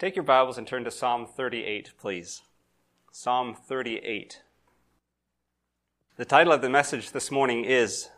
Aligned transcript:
Take 0.00 0.16
your 0.16 0.22
Bibles 0.22 0.56
and 0.56 0.66
turn 0.66 0.84
to 0.84 0.90
Psalm 0.90 1.26
38, 1.26 1.92
please. 1.98 2.40
Psalm 3.12 3.54
38. 3.54 4.40
The 6.16 6.24
title 6.24 6.54
of 6.54 6.62
the 6.62 6.70
message 6.70 7.10
this 7.10 7.30
morning 7.30 7.66
is 7.66 8.08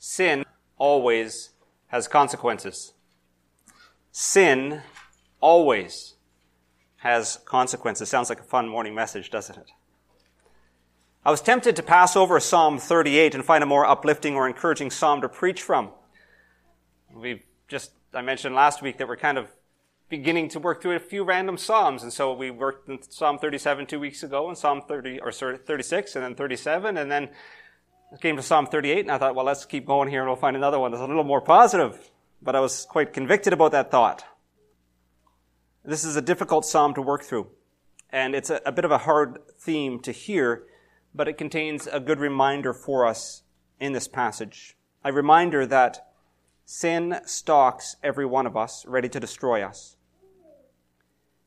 Sin 0.00 0.44
Always 0.76 1.50
Has 1.86 2.08
Consequences. 2.08 2.92
Sin 4.10 4.82
always 5.40 6.16
has 6.96 7.38
consequences. 7.44 8.08
Sounds 8.08 8.28
like 8.28 8.40
a 8.40 8.42
fun 8.42 8.68
morning 8.68 8.96
message, 8.96 9.30
doesn't 9.30 9.56
it? 9.56 9.70
I 11.24 11.30
was 11.30 11.40
tempted 11.40 11.76
to 11.76 11.84
pass 11.84 12.16
over 12.16 12.40
Psalm 12.40 12.78
38 12.78 13.36
and 13.36 13.44
find 13.44 13.62
a 13.62 13.66
more 13.66 13.86
uplifting 13.86 14.34
or 14.34 14.48
encouraging 14.48 14.90
psalm 14.90 15.20
to 15.20 15.28
preach 15.28 15.62
from. 15.62 15.90
We've 17.14 17.44
just, 17.68 17.92
I 18.12 18.22
mentioned 18.22 18.56
last 18.56 18.82
week 18.82 18.98
that 18.98 19.06
we're 19.06 19.16
kind 19.16 19.38
of 19.38 19.54
beginning 20.08 20.48
to 20.50 20.60
work 20.60 20.82
through 20.82 20.96
a 20.96 21.00
few 21.00 21.24
random 21.24 21.56
Psalms. 21.56 22.02
And 22.02 22.12
so 22.12 22.32
we 22.32 22.50
worked 22.50 22.88
in 22.88 23.00
Psalm 23.02 23.38
37 23.38 23.86
two 23.86 24.00
weeks 24.00 24.22
ago 24.22 24.48
and 24.48 24.56
Psalm 24.56 24.82
30, 24.86 25.20
or 25.20 25.32
36 25.32 26.16
and 26.16 26.24
then 26.24 26.34
37. 26.34 26.96
And 26.96 27.10
then 27.10 27.30
came 28.20 28.36
to 28.36 28.42
Psalm 28.42 28.66
38 28.66 29.00
and 29.00 29.10
I 29.10 29.18
thought, 29.18 29.34
well, 29.34 29.44
let's 29.44 29.64
keep 29.64 29.86
going 29.86 30.08
here 30.08 30.20
and 30.20 30.28
we'll 30.28 30.36
find 30.36 30.56
another 30.56 30.78
one 30.78 30.90
that's 30.90 31.02
a 31.02 31.06
little 31.06 31.24
more 31.24 31.40
positive. 31.40 32.10
But 32.42 32.54
I 32.54 32.60
was 32.60 32.86
quite 32.88 33.12
convicted 33.12 33.52
about 33.52 33.72
that 33.72 33.90
thought. 33.90 34.24
This 35.84 36.04
is 36.04 36.16
a 36.16 36.22
difficult 36.22 36.64
Psalm 36.64 36.94
to 36.94 37.02
work 37.02 37.22
through. 37.22 37.48
And 38.10 38.34
it's 38.34 38.50
a, 38.50 38.60
a 38.64 38.72
bit 38.72 38.84
of 38.84 38.90
a 38.90 38.98
hard 38.98 39.38
theme 39.58 40.00
to 40.00 40.12
hear, 40.12 40.64
but 41.14 41.28
it 41.28 41.36
contains 41.36 41.86
a 41.86 42.00
good 42.00 42.20
reminder 42.20 42.72
for 42.72 43.06
us 43.06 43.42
in 43.80 43.92
this 43.92 44.08
passage. 44.08 44.76
A 45.04 45.12
reminder 45.12 45.66
that 45.66 46.06
sin 46.64 47.20
stalks 47.26 47.96
every 48.02 48.24
one 48.24 48.46
of 48.46 48.56
us, 48.56 48.86
ready 48.86 49.08
to 49.08 49.20
destroy 49.20 49.62
us. 49.62 49.93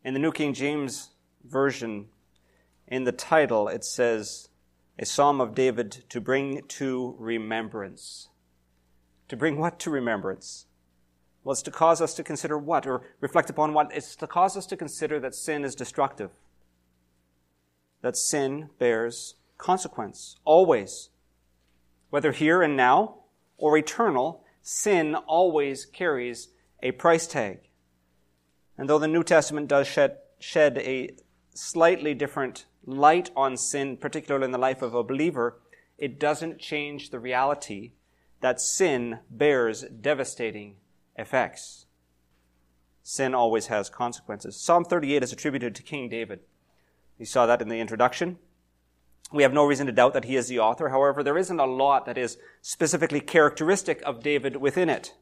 In 0.08 0.14
the 0.14 0.22
New 0.22 0.32
King 0.32 0.54
James 0.54 1.10
Version, 1.44 2.06
in 2.88 3.04
the 3.04 3.12
title, 3.12 3.68
it 3.68 3.84
says, 3.84 4.48
A 4.98 5.06
Psalm 5.06 5.42
of 5.42 5.54
David 5.54 6.06
to 6.08 6.22
bring 6.22 6.62
to 6.66 7.14
remembrance. 7.20 8.30
To 9.28 9.36
bring 9.36 9.58
what 9.60 9.80
to 9.80 9.90
remembrance? 9.90 10.68
Well, 11.44 11.52
it's 11.52 11.62
to 11.64 11.72
cause 11.72 12.02
us 12.02 12.14
to 12.14 12.24
consider 12.24 12.58
what, 12.58 12.88
or 12.88 13.02
reflect 13.20 13.50
upon 13.50 13.74
what? 13.74 13.94
It's 13.94 14.16
to 14.16 14.28
cause 14.28 14.56
us 14.56 14.66
to 14.68 14.78
consider 14.78 15.20
that 15.20 15.36
sin 15.36 15.66
is 15.66 15.76
destructive. 15.76 16.32
That 18.02 18.16
sin 18.16 18.70
bears 18.80 19.36
consequence, 19.58 20.38
always. 20.46 21.10
Whether 22.12 22.32
here 22.32 22.62
and 22.62 22.78
now, 22.78 23.24
or 23.58 23.78
eternal, 23.78 24.46
sin 24.62 25.16
always 25.16 25.86
carries 25.86 26.48
a 26.82 26.94
price 26.94 27.28
tag. 27.28 27.67
And 28.78 28.90
though 28.90 29.00
the 29.00 29.08
New 29.08 29.24
Testament 29.24 29.68
does 29.68 29.88
shed, 29.88 30.18
shed 30.40 30.78
a 30.78 31.16
slightly 31.54 32.14
different 32.14 32.66
light 32.86 33.32
on 33.36 33.58
sin, 33.58 33.98
particularly 33.98 34.46
in 34.46 34.52
the 34.52 34.58
life 34.58 34.82
of 34.82 34.94
a 34.94 35.04
believer, 35.04 35.60
it 35.98 36.20
doesn't 36.20 36.60
change 36.60 37.10
the 37.10 37.20
reality 37.20 37.94
that 38.42 38.62
sin 38.62 39.20
bears 39.30 39.84
devastating 39.84 40.76
effects. 41.16 41.86
Sin 43.02 43.34
always 43.34 43.68
has 43.68 43.90
consequences. 43.90 44.56
Psalm 44.60 44.84
38 44.84 45.24
is 45.24 45.34
attributed 45.34 45.74
to 45.76 45.84
King 45.84 46.10
David. 46.10 46.42
You 47.18 47.26
saw 47.26 47.46
that 47.46 47.62
in 47.62 47.70
the 47.70 47.80
introduction. 47.80 48.38
We 49.32 49.44
have 49.44 49.54
no 49.54 49.66
reason 49.66 49.88
to 49.88 49.92
doubt 49.92 50.14
that 50.14 50.26
he 50.26 50.36
is 50.36 50.48
the 50.48 50.60
author. 50.60 50.90
However, 50.90 51.24
there 51.24 51.38
isn't 51.38 51.60
a 51.60 51.66
lot 51.66 52.06
that 52.06 52.18
is 52.18 52.38
specifically 52.62 53.20
characteristic 53.20 54.02
of 54.06 54.22
David 54.22 54.58
within 54.58 54.90
it. 54.90 55.16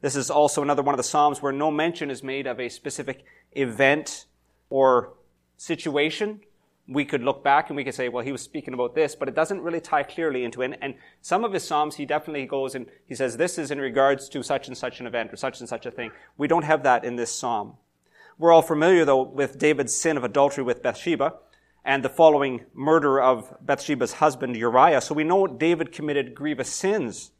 This 0.00 0.16
is 0.16 0.30
also 0.30 0.62
another 0.62 0.82
one 0.82 0.94
of 0.94 0.98
the 0.98 1.04
Psalms 1.04 1.42
where 1.42 1.52
no 1.52 1.70
mention 1.70 2.10
is 2.10 2.22
made 2.22 2.46
of 2.46 2.58
a 2.58 2.70
specific 2.70 3.24
event 3.52 4.26
or 4.70 5.14
situation. 5.56 6.40
We 6.88 7.04
could 7.04 7.22
look 7.22 7.44
back 7.44 7.68
and 7.68 7.76
we 7.76 7.84
could 7.84 7.94
say, 7.94 8.08
well, 8.08 8.24
he 8.24 8.32
was 8.32 8.40
speaking 8.40 8.72
about 8.72 8.94
this, 8.94 9.14
but 9.14 9.28
it 9.28 9.34
doesn't 9.34 9.60
really 9.60 9.80
tie 9.80 10.02
clearly 10.02 10.42
into 10.42 10.62
it. 10.62 10.78
And 10.80 10.94
some 11.20 11.44
of 11.44 11.52
his 11.52 11.64
Psalms, 11.64 11.96
he 11.96 12.06
definitely 12.06 12.46
goes 12.46 12.74
and 12.74 12.86
he 13.06 13.14
says, 13.14 13.36
this 13.36 13.58
is 13.58 13.70
in 13.70 13.78
regards 13.78 14.28
to 14.30 14.42
such 14.42 14.68
and 14.68 14.76
such 14.76 15.00
an 15.00 15.06
event 15.06 15.32
or 15.32 15.36
such 15.36 15.60
and 15.60 15.68
such 15.68 15.84
a 15.84 15.90
thing. 15.90 16.10
We 16.38 16.48
don't 16.48 16.64
have 16.64 16.82
that 16.84 17.04
in 17.04 17.16
this 17.16 17.32
Psalm. 17.32 17.74
We're 18.38 18.52
all 18.52 18.62
familiar, 18.62 19.04
though, 19.04 19.22
with 19.22 19.58
David's 19.58 19.94
sin 19.94 20.16
of 20.16 20.24
adultery 20.24 20.64
with 20.64 20.82
Bathsheba 20.82 21.34
and 21.84 22.02
the 22.02 22.08
following 22.08 22.64
murder 22.72 23.20
of 23.20 23.54
Bathsheba's 23.60 24.14
husband 24.14 24.56
Uriah. 24.56 25.02
So 25.02 25.14
we 25.14 25.24
know 25.24 25.46
David 25.46 25.92
committed 25.92 26.34
grievous 26.34 26.72
sins 26.72 27.32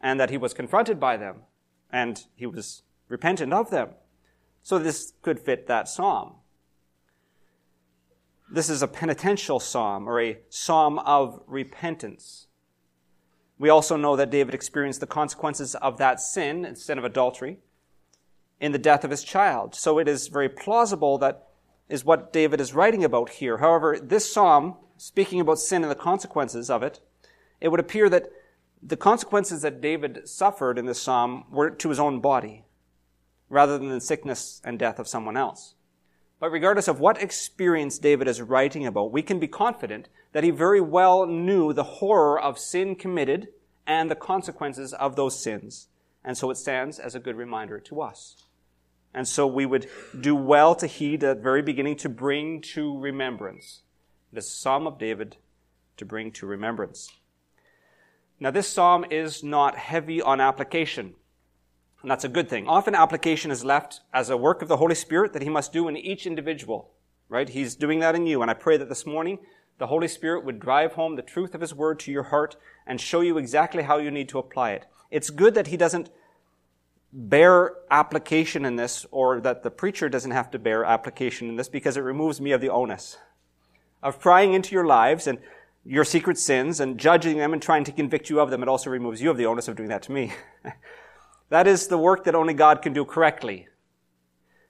and 0.00 0.20
that 0.20 0.30
he 0.30 0.36
was 0.36 0.54
confronted 0.54 1.00
by 1.00 1.16
them 1.16 1.42
and 1.94 2.24
he 2.34 2.44
was 2.44 2.82
repentant 3.08 3.52
of 3.52 3.70
them. 3.70 3.90
So 4.62 4.80
this 4.80 5.12
could 5.22 5.38
fit 5.38 5.68
that 5.68 5.88
psalm. 5.88 6.34
This 8.50 8.68
is 8.68 8.82
a 8.82 8.88
penitential 8.88 9.60
psalm 9.60 10.08
or 10.08 10.20
a 10.20 10.38
psalm 10.48 10.98
of 10.98 11.40
repentance. 11.46 12.48
We 13.60 13.68
also 13.68 13.96
know 13.96 14.16
that 14.16 14.30
David 14.30 14.54
experienced 14.54 14.98
the 14.98 15.06
consequences 15.06 15.76
of 15.76 15.98
that 15.98 16.20
sin, 16.20 16.74
sin 16.74 16.98
of 16.98 17.04
adultery, 17.04 17.58
in 18.58 18.72
the 18.72 18.78
death 18.78 19.04
of 19.04 19.12
his 19.12 19.22
child. 19.22 19.76
So 19.76 20.00
it 20.00 20.08
is 20.08 20.26
very 20.26 20.48
plausible 20.48 21.16
that 21.18 21.46
is 21.88 22.04
what 22.04 22.32
David 22.32 22.60
is 22.60 22.74
writing 22.74 23.04
about 23.04 23.28
here. 23.28 23.58
However, 23.58 24.00
this 24.02 24.32
psalm, 24.32 24.74
speaking 24.96 25.40
about 25.40 25.60
sin 25.60 25.82
and 25.82 25.90
the 25.90 25.96
consequences 25.96 26.70
of 26.70 26.82
it, 26.82 26.98
it 27.60 27.68
would 27.68 27.78
appear 27.78 28.08
that 28.08 28.30
the 28.86 28.96
consequences 28.96 29.62
that 29.62 29.80
David 29.80 30.28
suffered 30.28 30.78
in 30.78 30.84
this 30.84 31.00
psalm 31.00 31.44
were 31.50 31.70
to 31.70 31.88
his 31.88 31.98
own 31.98 32.20
body, 32.20 32.64
rather 33.48 33.78
than 33.78 33.88
the 33.88 34.00
sickness 34.00 34.60
and 34.62 34.78
death 34.78 34.98
of 34.98 35.08
someone 35.08 35.36
else. 35.36 35.74
But 36.38 36.50
regardless 36.50 36.88
of 36.88 37.00
what 37.00 37.22
experience 37.22 37.98
David 37.98 38.28
is 38.28 38.42
writing 38.42 38.86
about, 38.86 39.12
we 39.12 39.22
can 39.22 39.38
be 39.38 39.48
confident 39.48 40.08
that 40.32 40.44
he 40.44 40.50
very 40.50 40.80
well 40.80 41.24
knew 41.26 41.72
the 41.72 41.84
horror 41.84 42.38
of 42.38 42.58
sin 42.58 42.94
committed 42.94 43.48
and 43.86 44.10
the 44.10 44.16
consequences 44.16 44.92
of 44.92 45.16
those 45.16 45.42
sins. 45.42 45.88
And 46.22 46.36
so 46.36 46.50
it 46.50 46.56
stands 46.56 46.98
as 46.98 47.14
a 47.14 47.20
good 47.20 47.36
reminder 47.36 47.78
to 47.80 48.02
us. 48.02 48.36
And 49.14 49.26
so 49.26 49.46
we 49.46 49.64
would 49.64 49.88
do 50.20 50.34
well 50.34 50.74
to 50.74 50.86
heed 50.86 51.22
at 51.24 51.36
the 51.36 51.42
very 51.42 51.62
beginning 51.62 51.96
to 51.98 52.08
bring 52.08 52.60
to 52.72 52.98
remembrance. 52.98 53.82
The 54.32 54.42
Psalm 54.42 54.86
of 54.86 54.98
David 54.98 55.36
to 55.96 56.04
bring 56.04 56.32
to 56.32 56.46
remembrance. 56.46 57.10
Now, 58.44 58.50
this 58.50 58.68
psalm 58.68 59.06
is 59.08 59.42
not 59.42 59.74
heavy 59.74 60.20
on 60.20 60.38
application. 60.38 61.14
And 62.02 62.10
that's 62.10 62.24
a 62.24 62.28
good 62.28 62.50
thing. 62.50 62.68
Often 62.68 62.94
application 62.94 63.50
is 63.50 63.64
left 63.64 64.02
as 64.12 64.28
a 64.28 64.36
work 64.36 64.60
of 64.60 64.68
the 64.68 64.76
Holy 64.76 64.94
Spirit 64.94 65.32
that 65.32 65.40
He 65.40 65.48
must 65.48 65.72
do 65.72 65.88
in 65.88 65.96
each 65.96 66.26
individual, 66.26 66.90
right? 67.30 67.48
He's 67.48 67.74
doing 67.74 68.00
that 68.00 68.14
in 68.14 68.26
you. 68.26 68.42
And 68.42 68.50
I 68.50 68.54
pray 68.54 68.76
that 68.76 68.90
this 68.90 69.06
morning 69.06 69.38
the 69.78 69.86
Holy 69.86 70.08
Spirit 70.08 70.44
would 70.44 70.60
drive 70.60 70.92
home 70.92 71.16
the 71.16 71.22
truth 71.22 71.54
of 71.54 71.62
His 71.62 71.74
Word 71.74 71.98
to 72.00 72.12
your 72.12 72.24
heart 72.24 72.56
and 72.86 73.00
show 73.00 73.22
you 73.22 73.38
exactly 73.38 73.84
how 73.84 73.96
you 73.96 74.10
need 74.10 74.28
to 74.28 74.38
apply 74.38 74.72
it. 74.72 74.84
It's 75.10 75.30
good 75.30 75.54
that 75.54 75.68
He 75.68 75.78
doesn't 75.78 76.10
bear 77.14 77.72
application 77.90 78.66
in 78.66 78.76
this 78.76 79.06
or 79.10 79.40
that 79.40 79.62
the 79.62 79.70
preacher 79.70 80.10
doesn't 80.10 80.32
have 80.32 80.50
to 80.50 80.58
bear 80.58 80.84
application 80.84 81.48
in 81.48 81.56
this 81.56 81.70
because 81.70 81.96
it 81.96 82.02
removes 82.02 82.42
me 82.42 82.52
of 82.52 82.60
the 82.60 82.68
onus 82.68 83.16
of 84.02 84.20
prying 84.20 84.52
into 84.52 84.74
your 84.74 84.84
lives 84.84 85.26
and 85.26 85.38
your 85.84 86.04
secret 86.04 86.38
sins 86.38 86.80
and 86.80 86.98
judging 86.98 87.38
them 87.38 87.52
and 87.52 87.60
trying 87.60 87.84
to 87.84 87.92
convict 87.92 88.30
you 88.30 88.40
of 88.40 88.50
them, 88.50 88.62
it 88.62 88.68
also 88.68 88.90
removes 88.90 89.20
you 89.20 89.30
of 89.30 89.36
the 89.36 89.46
onus 89.46 89.68
of 89.68 89.76
doing 89.76 89.90
that 89.90 90.02
to 90.02 90.12
me. 90.12 90.32
that 91.50 91.66
is 91.66 91.88
the 91.88 91.98
work 91.98 92.24
that 92.24 92.34
only 92.34 92.54
God 92.54 92.80
can 92.80 92.92
do 92.92 93.04
correctly. 93.04 93.68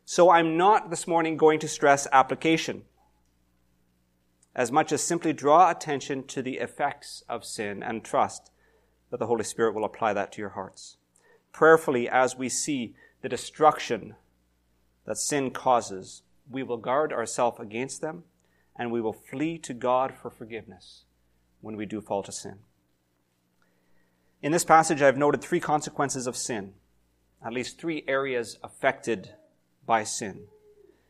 So 0.04 0.30
I'm 0.30 0.56
not 0.56 0.90
this 0.90 1.06
morning 1.06 1.36
going 1.36 1.60
to 1.60 1.68
stress 1.68 2.06
application 2.12 2.82
as 4.54 4.70
much 4.70 4.92
as 4.92 5.02
simply 5.02 5.32
draw 5.32 5.70
attention 5.70 6.24
to 6.24 6.42
the 6.42 6.58
effects 6.58 7.24
of 7.28 7.44
sin 7.44 7.82
and 7.82 8.04
trust 8.04 8.50
that 9.10 9.18
the 9.18 9.26
Holy 9.26 9.44
Spirit 9.44 9.74
will 9.74 9.84
apply 9.84 10.12
that 10.12 10.30
to 10.32 10.40
your 10.40 10.50
hearts. 10.50 10.96
Prayerfully, 11.52 12.08
as 12.08 12.36
we 12.36 12.48
see 12.48 12.94
the 13.22 13.28
destruction 13.28 14.14
that 15.06 15.18
sin 15.18 15.50
causes, 15.50 16.22
we 16.48 16.62
will 16.62 16.76
guard 16.76 17.12
ourselves 17.12 17.58
against 17.58 18.00
them 18.00 18.24
and 18.76 18.92
we 18.92 19.00
will 19.00 19.12
flee 19.12 19.58
to 19.58 19.74
God 19.74 20.14
for 20.14 20.30
forgiveness 20.30 21.04
when 21.64 21.76
we 21.76 21.86
do 21.86 22.00
fall 22.00 22.22
to 22.22 22.32
sin. 22.32 22.58
In 24.42 24.52
this 24.52 24.64
passage, 24.64 25.00
I've 25.00 25.16
noted 25.16 25.40
three 25.40 25.60
consequences 25.60 26.26
of 26.26 26.36
sin, 26.36 26.74
at 27.44 27.52
least 27.52 27.78
three 27.78 28.04
areas 28.06 28.58
affected 28.62 29.30
by 29.86 30.04
sin. 30.04 30.46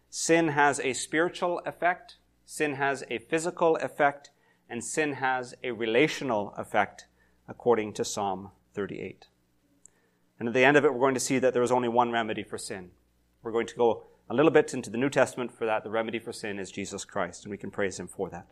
Sin 0.09 0.49
has 0.49 0.79
a 0.81 0.93
spiritual 0.93 1.61
effect, 1.67 2.17
sin 2.45 2.75
has 2.75 3.03
a 3.11 3.19
physical 3.19 3.77
effect, 3.77 4.31
and 4.71 4.85
sin 4.85 5.15
has 5.15 5.55
a 5.65 5.73
relational 5.73 6.55
effect, 6.57 7.07
according 7.49 7.93
to 7.95 8.05
Psalm 8.05 8.51
38. 8.75 9.27
And 10.39 10.49
at 10.49 10.55
the 10.55 10.65
end 10.65 10.77
of 10.77 10.85
it, 10.85 10.93
we're 10.93 11.01
going 11.01 11.15
to 11.15 11.21
see 11.21 11.39
that 11.41 11.53
there 11.53 11.63
is 11.63 11.73
only 11.73 11.89
one 11.89 12.13
remedy 12.13 12.43
for 12.43 12.59
sin. 12.59 12.91
We're 13.43 13.53
going 13.53 13.67
to 13.67 13.75
go 13.77 14.05
a 14.31 14.35
little 14.35 14.51
bit 14.51 14.73
into 14.73 14.91
the 14.91 14.99
New 14.99 15.11
Testament 15.11 15.53
for 15.53 15.67
that. 15.67 15.85
The 15.85 15.91
remedy 15.91 16.19
for 16.19 16.33
sin 16.33 16.59
is 16.59 16.71
Jesus 16.71 17.05
Christ, 17.05 17.45
and 17.45 17.51
we 17.51 17.59
can 17.59 17.71
praise 17.71 17.99
Him 17.99 18.09
for 18.09 18.31
that. 18.31 18.47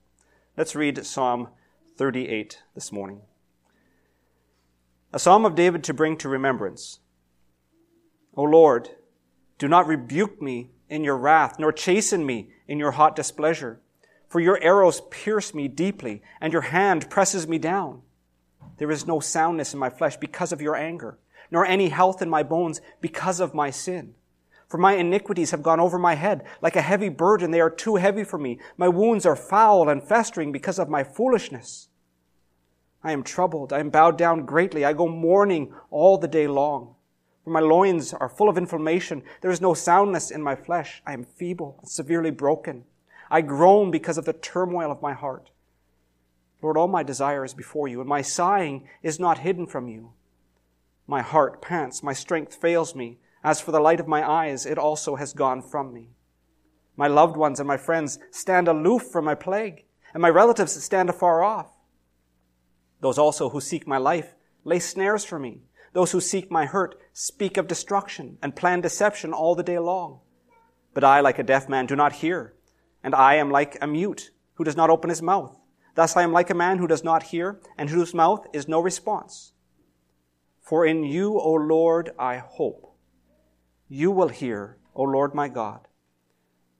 Let's 0.56 0.74
read 0.74 1.04
Psalm 1.06 1.48
38 1.96 2.62
this 2.74 2.90
morning. 2.90 3.20
A 5.12 5.18
psalm 5.18 5.44
of 5.44 5.54
David 5.54 5.84
to 5.84 5.94
bring 5.94 6.16
to 6.18 6.28
remembrance. 6.28 7.00
O 8.34 8.42
Lord, 8.42 8.88
Do 9.58 9.68
not 9.68 9.86
rebuke 9.86 10.42
me 10.42 10.70
in 10.88 11.04
your 11.04 11.16
wrath, 11.16 11.58
nor 11.58 11.70
chasten 11.70 12.26
me 12.26 12.50
in 12.66 12.78
your 12.78 12.92
hot 12.92 13.14
displeasure. 13.14 13.80
For 14.28 14.40
your 14.40 14.60
arrows 14.62 15.02
pierce 15.10 15.54
me 15.54 15.68
deeply, 15.68 16.22
and 16.40 16.52
your 16.52 16.62
hand 16.62 17.08
presses 17.10 17.46
me 17.46 17.58
down. 17.58 18.02
There 18.78 18.90
is 18.90 19.06
no 19.06 19.20
soundness 19.20 19.72
in 19.72 19.78
my 19.78 19.90
flesh 19.90 20.16
because 20.16 20.50
of 20.50 20.62
your 20.62 20.74
anger, 20.74 21.18
nor 21.50 21.64
any 21.64 21.90
health 21.90 22.22
in 22.22 22.28
my 22.28 22.42
bones 22.42 22.80
because 23.00 23.38
of 23.38 23.54
my 23.54 23.70
sin. 23.70 24.14
For 24.72 24.78
my 24.78 24.94
iniquities 24.94 25.50
have 25.50 25.62
gone 25.62 25.80
over 25.80 25.98
my 25.98 26.14
head 26.14 26.44
like 26.62 26.76
a 26.76 26.80
heavy 26.80 27.10
burden. 27.10 27.50
They 27.50 27.60
are 27.60 27.68
too 27.68 27.96
heavy 27.96 28.24
for 28.24 28.38
me. 28.38 28.58
My 28.78 28.88
wounds 28.88 29.26
are 29.26 29.36
foul 29.36 29.90
and 29.90 30.02
festering 30.02 30.50
because 30.50 30.78
of 30.78 30.88
my 30.88 31.04
foolishness. 31.04 31.88
I 33.04 33.12
am 33.12 33.22
troubled. 33.22 33.74
I 33.74 33.80
am 33.80 33.90
bowed 33.90 34.16
down 34.16 34.46
greatly. 34.46 34.82
I 34.82 34.94
go 34.94 35.08
mourning 35.08 35.74
all 35.90 36.16
the 36.16 36.26
day 36.26 36.46
long. 36.46 36.94
For 37.44 37.50
my 37.50 37.60
loins 37.60 38.14
are 38.14 38.30
full 38.30 38.48
of 38.48 38.56
inflammation. 38.56 39.22
There 39.42 39.50
is 39.50 39.60
no 39.60 39.74
soundness 39.74 40.30
in 40.30 40.40
my 40.42 40.56
flesh. 40.56 41.02
I 41.06 41.12
am 41.12 41.24
feeble 41.24 41.76
and 41.82 41.90
severely 41.90 42.30
broken. 42.30 42.84
I 43.30 43.42
groan 43.42 43.90
because 43.90 44.16
of 44.16 44.24
the 44.24 44.32
turmoil 44.32 44.90
of 44.90 45.02
my 45.02 45.12
heart. 45.12 45.50
Lord, 46.62 46.78
all 46.78 46.88
my 46.88 47.02
desire 47.02 47.44
is 47.44 47.52
before 47.52 47.88
you, 47.88 48.00
and 48.00 48.08
my 48.08 48.22
sighing 48.22 48.88
is 49.02 49.20
not 49.20 49.36
hidden 49.36 49.66
from 49.66 49.88
you. 49.88 50.14
My 51.06 51.20
heart 51.20 51.60
pants, 51.60 52.02
my 52.02 52.14
strength 52.14 52.54
fails 52.54 52.94
me. 52.94 53.18
As 53.44 53.60
for 53.60 53.72
the 53.72 53.80
light 53.80 54.00
of 54.00 54.06
my 54.06 54.28
eyes, 54.28 54.66
it 54.66 54.78
also 54.78 55.16
has 55.16 55.32
gone 55.32 55.62
from 55.62 55.92
me. 55.92 56.10
My 56.96 57.08
loved 57.08 57.36
ones 57.36 57.58
and 57.58 57.66
my 57.66 57.76
friends 57.76 58.18
stand 58.30 58.68
aloof 58.68 59.02
from 59.04 59.24
my 59.24 59.34
plague, 59.34 59.84
and 60.14 60.20
my 60.20 60.28
relatives 60.28 60.80
stand 60.82 61.10
afar 61.10 61.42
off. 61.42 61.68
Those 63.00 63.18
also 63.18 63.48
who 63.48 63.60
seek 63.60 63.86
my 63.86 63.98
life 63.98 64.34
lay 64.64 64.78
snares 64.78 65.24
for 65.24 65.38
me. 65.38 65.62
Those 65.92 66.12
who 66.12 66.20
seek 66.20 66.50
my 66.50 66.66
hurt 66.66 66.94
speak 67.12 67.56
of 67.56 67.66
destruction 67.66 68.38
and 68.42 68.54
plan 68.54 68.80
deception 68.80 69.32
all 69.32 69.54
the 69.54 69.62
day 69.62 69.78
long. 69.78 70.20
But 70.94 71.04
I, 71.04 71.20
like 71.20 71.38
a 71.38 71.42
deaf 71.42 71.68
man, 71.68 71.86
do 71.86 71.96
not 71.96 72.12
hear, 72.12 72.54
and 73.02 73.14
I 73.14 73.34
am 73.34 73.50
like 73.50 73.76
a 73.80 73.86
mute 73.86 74.30
who 74.54 74.64
does 74.64 74.76
not 74.76 74.90
open 74.90 75.10
his 75.10 75.22
mouth. 75.22 75.58
Thus 75.94 76.16
I 76.16 76.22
am 76.22 76.32
like 76.32 76.50
a 76.50 76.54
man 76.54 76.78
who 76.78 76.86
does 76.86 77.04
not 77.04 77.24
hear 77.24 77.60
and 77.76 77.90
whose 77.90 78.14
mouth 78.14 78.46
is 78.52 78.68
no 78.68 78.80
response. 78.80 79.52
For 80.60 80.86
in 80.86 81.02
you, 81.02 81.38
O 81.38 81.52
Lord, 81.52 82.12
I 82.18 82.38
hope. 82.38 82.91
You 83.94 84.10
will 84.10 84.28
hear, 84.28 84.78
O 84.94 85.02
Lord 85.02 85.34
my 85.34 85.48
God. 85.48 85.86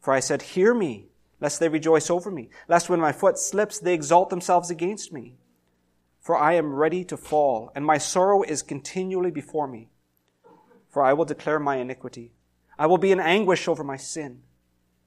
For 0.01 0.15
I 0.15 0.21
said, 0.21 0.41
Hear 0.41 0.73
me, 0.73 1.09
lest 1.43 1.61
they 1.61 1.69
rejoice 1.69 2.09
over 2.09 2.31
me, 2.31 2.49
lest 2.69 2.89
when 2.89 3.01
my 3.01 3.13
foot 3.13 3.39
slips 3.39 3.79
they 3.79 3.93
exalt 3.93 4.31
themselves 4.31 4.71
against 4.71 5.13
me. 5.13 5.37
For 6.23 6.39
I 6.39 6.55
am 6.55 6.73
ready 6.73 7.05
to 7.05 7.19
fall, 7.19 7.71
and 7.75 7.85
my 7.85 7.99
sorrow 7.99 8.43
is 8.43 8.63
continually 8.63 9.31
before 9.31 9.67
me. 9.67 9.91
For 10.89 11.03
I 11.03 11.13
will 11.13 11.27
declare 11.27 11.59
my 11.59 11.77
iniquity. 11.77 12.33
I 12.79 12.87
will 12.87 12.97
be 12.97 13.13
in 13.13 13.21
anguish 13.21 13.69
over 13.69 13.85
my 13.85 13.99
sin. 13.99 14.41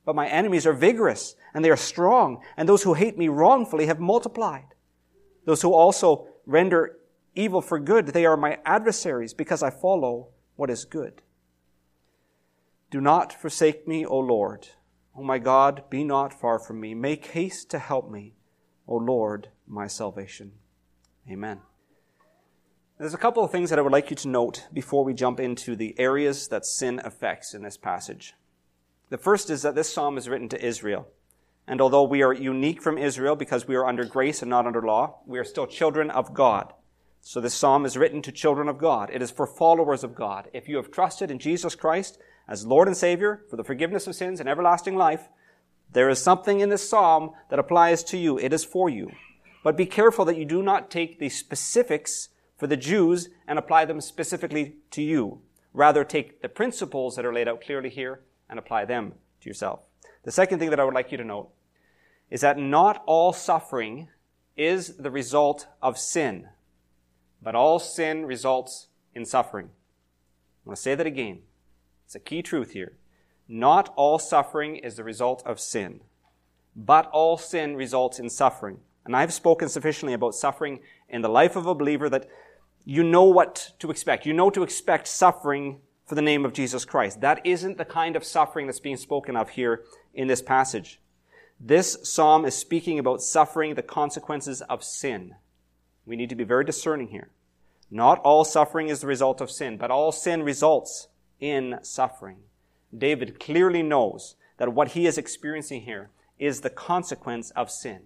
But 0.06 0.16
my 0.16 0.28
enemies 0.28 0.68
are 0.68 0.74
vigorous 0.74 1.36
and 1.56 1.66
they 1.66 1.72
are 1.72 1.76
strong, 1.76 2.44
and 2.56 2.70
those 2.70 2.84
who 2.84 2.94
hate 2.94 3.18
me 3.18 3.30
wrongfully 3.30 3.88
have 3.88 4.00
multiplied. 4.00 4.76
Those 5.46 5.64
who 5.64 5.74
also 5.74 6.28
render 6.46 7.00
evil 7.34 7.62
for 7.62 7.80
good, 7.80 8.10
they 8.10 8.28
are 8.28 8.38
my 8.38 8.60
adversaries 8.64 9.34
because 9.34 9.64
I 9.64 9.72
follow 9.72 10.28
what 10.56 10.70
is 10.70 10.86
good. 10.86 11.24
Do 12.96 13.02
not 13.02 13.34
forsake 13.34 13.86
me, 13.90 14.06
O 14.06 14.18
Lord. 14.18 14.70
O 15.18 15.22
my 15.22 15.38
God, 15.38 15.84
be 15.90 16.06
not 16.06 16.34
far 16.34 16.58
from 16.58 16.80
me. 16.80 16.96
Make 16.96 17.26
haste 17.26 17.70
to 17.72 17.78
help 17.78 18.10
me, 18.10 18.36
O 18.88 18.96
Lord, 18.96 19.50
my 19.68 19.86
salvation. 19.86 20.54
Amen. 21.30 21.60
There's 22.98 23.14
a 23.14 23.18
couple 23.18 23.44
of 23.44 23.52
things 23.52 23.70
that 23.70 23.80
I 23.80 23.82
would 23.82 23.92
like 23.92 24.12
you 24.12 24.16
to 24.16 24.30
note 24.30 24.68
before 24.72 25.04
we 25.04 25.14
jump 25.14 25.42
into 25.42 25.76
the 25.76 25.94
areas 26.00 26.48
that 26.48 26.66
sin 26.66 27.02
affects 27.04 27.54
in 27.54 27.64
this 27.64 27.76
passage. 27.76 28.34
The 29.10 29.18
first 29.18 29.50
is 29.50 29.62
that 29.64 29.76
this 29.76 29.92
psalm 29.92 30.18
is 30.18 30.30
written 30.30 30.48
to 30.48 30.66
Israel. 30.66 31.10
And 31.68 31.82
although 31.82 32.04
we 32.04 32.24
are 32.24 32.32
unique 32.32 32.82
from 32.82 32.98
Israel 32.98 33.36
because 33.36 33.68
we 33.68 33.76
are 33.76 33.86
under 33.86 34.06
grace 34.06 34.42
and 34.42 34.50
not 34.50 34.68
under 34.68 34.82
law, 34.82 35.18
we 35.26 35.38
are 35.38 35.44
still 35.44 35.68
children 35.68 36.10
of 36.10 36.34
God. 36.34 36.72
So 37.20 37.42
this 37.42 37.56
psalm 37.56 37.86
is 37.86 37.98
written 37.98 38.22
to 38.22 38.32
children 38.32 38.70
of 38.70 38.78
God. 38.78 39.10
It 39.12 39.22
is 39.22 39.32
for 39.32 39.46
followers 39.46 40.06
of 40.06 40.16
God. 40.16 40.50
If 40.54 40.70
you 40.70 40.78
have 40.78 40.92
trusted 40.92 41.30
in 41.30 41.40
Jesus 41.40 41.76
Christ 41.76 42.20
as 42.48 42.66
Lord 42.66 42.88
and 42.88 42.96
Savior 42.96 43.44
for 43.50 43.56
the 43.56 43.64
forgiveness 43.64 44.08
of 44.08 44.16
sins 44.16 44.40
and 44.40 44.48
everlasting 44.48 44.96
life, 44.96 45.30
there 45.92 46.10
is 46.10 46.22
something 46.22 46.60
in 46.60 46.70
this 46.70 46.88
psalm 46.88 47.32
that 47.50 47.60
applies 47.60 48.04
to 48.06 48.18
you. 48.18 48.38
It 48.38 48.54
is 48.54 48.64
for 48.66 48.90
you. 48.90 49.12
But 49.64 49.78
be 49.78 49.86
careful 49.86 50.26
that 50.26 50.38
you 50.38 50.46
do 50.46 50.62
not 50.62 50.92
take 50.92 51.20
the 51.20 51.30
specifics 51.30 52.30
for 52.58 52.68
the 52.68 52.78
Jews 52.78 53.30
and 53.48 53.58
apply 53.58 53.86
them 53.86 54.00
specifically 54.02 54.76
to 54.92 55.02
you. 55.02 55.42
Rather, 55.74 56.04
take 56.04 56.42
the 56.42 56.50
principles 56.50 57.16
that 57.16 57.26
are 57.26 57.34
laid 57.34 57.48
out 57.48 57.62
clearly 57.62 57.90
here 57.90 58.22
and 58.50 58.60
apply 58.60 58.86
them 58.86 59.14
to 59.42 59.50
yourself. 59.50 59.82
The 60.24 60.32
second 60.32 60.60
thing 60.60 60.70
that 60.70 60.80
I 60.80 60.84
would 60.84 60.94
like 60.94 61.12
you 61.12 61.18
to 61.18 61.24
note 61.24 61.50
is 62.30 62.42
that 62.42 62.58
not 62.58 63.04
all 63.06 63.34
suffering 63.34 64.10
is 64.56 64.98
the 64.98 65.12
result 65.12 65.68
of 65.82 65.98
sin, 65.98 66.48
but 67.42 67.56
all 67.56 67.80
sin 67.80 68.26
results 68.26 68.88
in 69.14 69.26
suffering. 69.26 69.70
I 70.66 70.70
want 70.70 70.78
to 70.78 70.82
say 70.82 70.96
that 70.96 71.06
again. 71.06 71.40
It's 72.06 72.16
a 72.16 72.20
key 72.20 72.42
truth 72.42 72.72
here. 72.72 72.94
Not 73.48 73.94
all 73.96 74.18
suffering 74.20 74.78
is 74.78 74.96
the 74.96 75.04
result 75.04 75.44
of 75.46 75.60
sin, 75.60 76.02
but 76.76 77.08
all 77.12 77.38
sin 77.38 77.76
results 77.76 78.20
in 78.20 78.30
suffering. 78.30 78.80
And 79.06 79.16
I've 79.16 79.34
spoken 79.34 79.70
sufficiently 79.70 80.14
about 80.14 80.34
suffering 80.34 80.80
in 81.10 81.22
the 81.22 81.30
life 81.30 81.56
of 81.56 81.68
a 81.68 81.76
believer 81.76 82.10
that 82.10 82.28
you 82.84 83.04
know 83.04 83.24
what 83.24 83.74
to 83.80 83.92
expect. 83.92 84.26
You 84.26 84.34
know 84.34 84.50
to 84.50 84.64
expect 84.64 85.08
suffering 85.08 85.80
for 86.06 86.16
the 86.16 86.22
name 86.22 86.46
of 86.46 86.54
Jesus 86.54 86.86
Christ. 86.86 87.22
That 87.22 87.46
isn't 87.46 87.78
the 87.78 87.86
kind 87.86 88.16
of 88.16 88.24
suffering 88.24 88.68
that's 88.68 88.80
being 88.80 88.98
spoken 88.98 89.36
of 89.36 89.50
here 89.50 89.84
in 90.14 90.28
this 90.28 90.42
passage. 90.42 91.00
This 91.60 91.98
psalm 92.04 92.46
is 92.46 92.56
speaking 92.56 93.00
about 93.00 93.22
suffering 93.22 93.76
the 93.76 93.82
consequences 93.82 94.62
of 94.62 94.84
sin. 94.84 95.36
We 96.06 96.16
need 96.16 96.30
to 96.30 96.36
be 96.36 96.44
very 96.44 96.66
discerning 96.66 97.08
here. 97.08 97.30
Not 97.90 98.20
all 98.20 98.44
suffering 98.44 98.90
is 98.90 99.02
the 99.02 99.08
result 99.08 99.42
of 99.42 99.50
sin, 99.50 99.78
but 99.78 99.92
all 99.92 100.12
sin 100.12 100.44
results 100.44 101.08
in 101.40 101.80
suffering. 101.82 102.38
David 102.96 103.40
clearly 103.40 103.84
knows 103.84 104.36
that 104.58 104.74
what 104.74 104.90
he 104.90 105.06
is 105.06 105.18
experiencing 105.18 105.82
here 105.82 106.10
is 106.40 106.62
the 106.62 106.70
consequence 106.70 107.52
of 107.52 107.72
sin. 107.72 108.04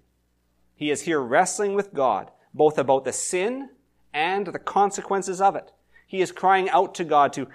He 0.76 0.92
is 0.92 1.02
here 1.02 1.20
wrestling 1.20 1.74
with 1.74 1.94
God, 1.94 2.31
both 2.54 2.78
about 2.78 3.06
the 3.06 3.14
sin 3.14 3.70
and 4.14 4.48
the 4.48 4.60
consequences 4.60 5.42
of 5.42 5.56
it. 5.56 5.72
He 6.08 6.22
is 6.22 6.31
crying 6.31 6.70
out 6.70 6.96
to 6.96 7.04
God 7.04 7.34
to 7.34 7.48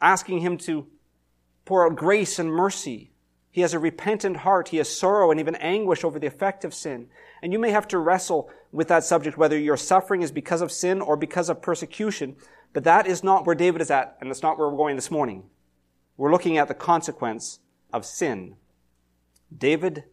asking 0.00 0.40
him 0.40 0.56
to 0.58 0.86
pour 1.64 1.86
out 1.86 1.96
grace 1.96 2.38
and 2.38 2.50
mercy. 2.50 3.10
He 3.50 3.60
has 3.60 3.74
a 3.74 3.78
repentant 3.78 4.38
heart. 4.38 4.68
He 4.68 4.78
has 4.78 4.88
sorrow 4.88 5.30
and 5.30 5.38
even 5.38 5.54
anguish 5.56 6.04
over 6.04 6.18
the 6.18 6.26
effect 6.26 6.64
of 6.64 6.74
sin. 6.74 7.08
And 7.42 7.52
you 7.52 7.58
may 7.58 7.70
have 7.70 7.88
to 7.88 7.98
wrestle 7.98 8.50
with 8.72 8.88
that 8.88 9.04
subject, 9.04 9.36
whether 9.36 9.58
your 9.58 9.76
suffering 9.76 10.22
is 10.22 10.32
because 10.32 10.60
of 10.60 10.72
sin 10.72 11.00
or 11.00 11.16
because 11.16 11.48
of 11.48 11.62
persecution. 11.62 12.36
But 12.72 12.84
that 12.84 13.06
is 13.06 13.24
not 13.24 13.46
where 13.46 13.54
David 13.54 13.82
is 13.82 13.90
at, 13.90 14.16
and 14.20 14.30
that's 14.30 14.42
not 14.42 14.58
where 14.58 14.68
we're 14.68 14.76
going 14.76 14.96
this 14.96 15.10
morning. 15.10 15.44
We're 16.16 16.30
looking 16.30 16.58
at 16.58 16.68
the 16.68 16.74
consequence 16.74 17.60
of 17.92 18.04
sin. 18.04 18.56
David 19.56 20.04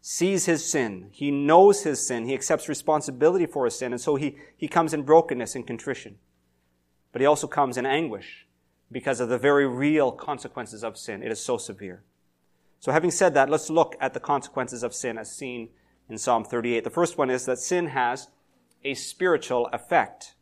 sees 0.00 0.46
his 0.46 0.68
sin. 0.68 1.08
He 1.12 1.30
knows 1.30 1.84
his 1.84 2.06
sin. 2.06 2.26
He 2.26 2.34
accepts 2.34 2.68
responsibility 2.68 3.46
for 3.46 3.64
his 3.64 3.78
sin. 3.78 3.92
And 3.92 4.00
so 4.00 4.16
he, 4.16 4.36
he 4.56 4.68
comes 4.68 4.94
in 4.94 5.02
brokenness 5.02 5.54
and 5.54 5.66
contrition. 5.66 6.18
But 7.12 7.20
he 7.20 7.26
also 7.26 7.46
comes 7.46 7.76
in 7.76 7.86
anguish 7.86 8.46
because 8.90 9.20
of 9.20 9.28
the 9.28 9.38
very 9.38 9.66
real 9.66 10.10
consequences 10.10 10.82
of 10.82 10.96
sin. 10.98 11.22
It 11.22 11.30
is 11.30 11.42
so 11.42 11.56
severe. 11.56 12.02
So 12.80 12.90
having 12.90 13.10
said 13.10 13.34
that, 13.34 13.48
let's 13.48 13.70
look 13.70 13.96
at 14.00 14.12
the 14.12 14.20
consequences 14.20 14.82
of 14.82 14.94
sin 14.94 15.18
as 15.18 15.30
seen 15.30 15.68
in 16.08 16.18
Psalm 16.18 16.44
38. 16.44 16.82
The 16.82 16.90
first 16.90 17.16
one 17.16 17.30
is 17.30 17.46
that 17.46 17.58
sin 17.58 17.88
has 17.88 18.28
a 18.84 18.94
spiritual 18.94 19.68
effect. 19.72 20.34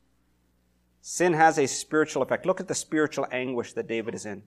Sin 1.00 1.32
has 1.32 1.58
a 1.58 1.66
spiritual 1.66 2.22
effect. 2.22 2.46
Look 2.46 2.60
at 2.60 2.68
the 2.68 2.74
spiritual 2.74 3.26
anguish 3.32 3.72
that 3.72 3.88
David 3.88 4.14
is 4.14 4.26
in. 4.26 4.42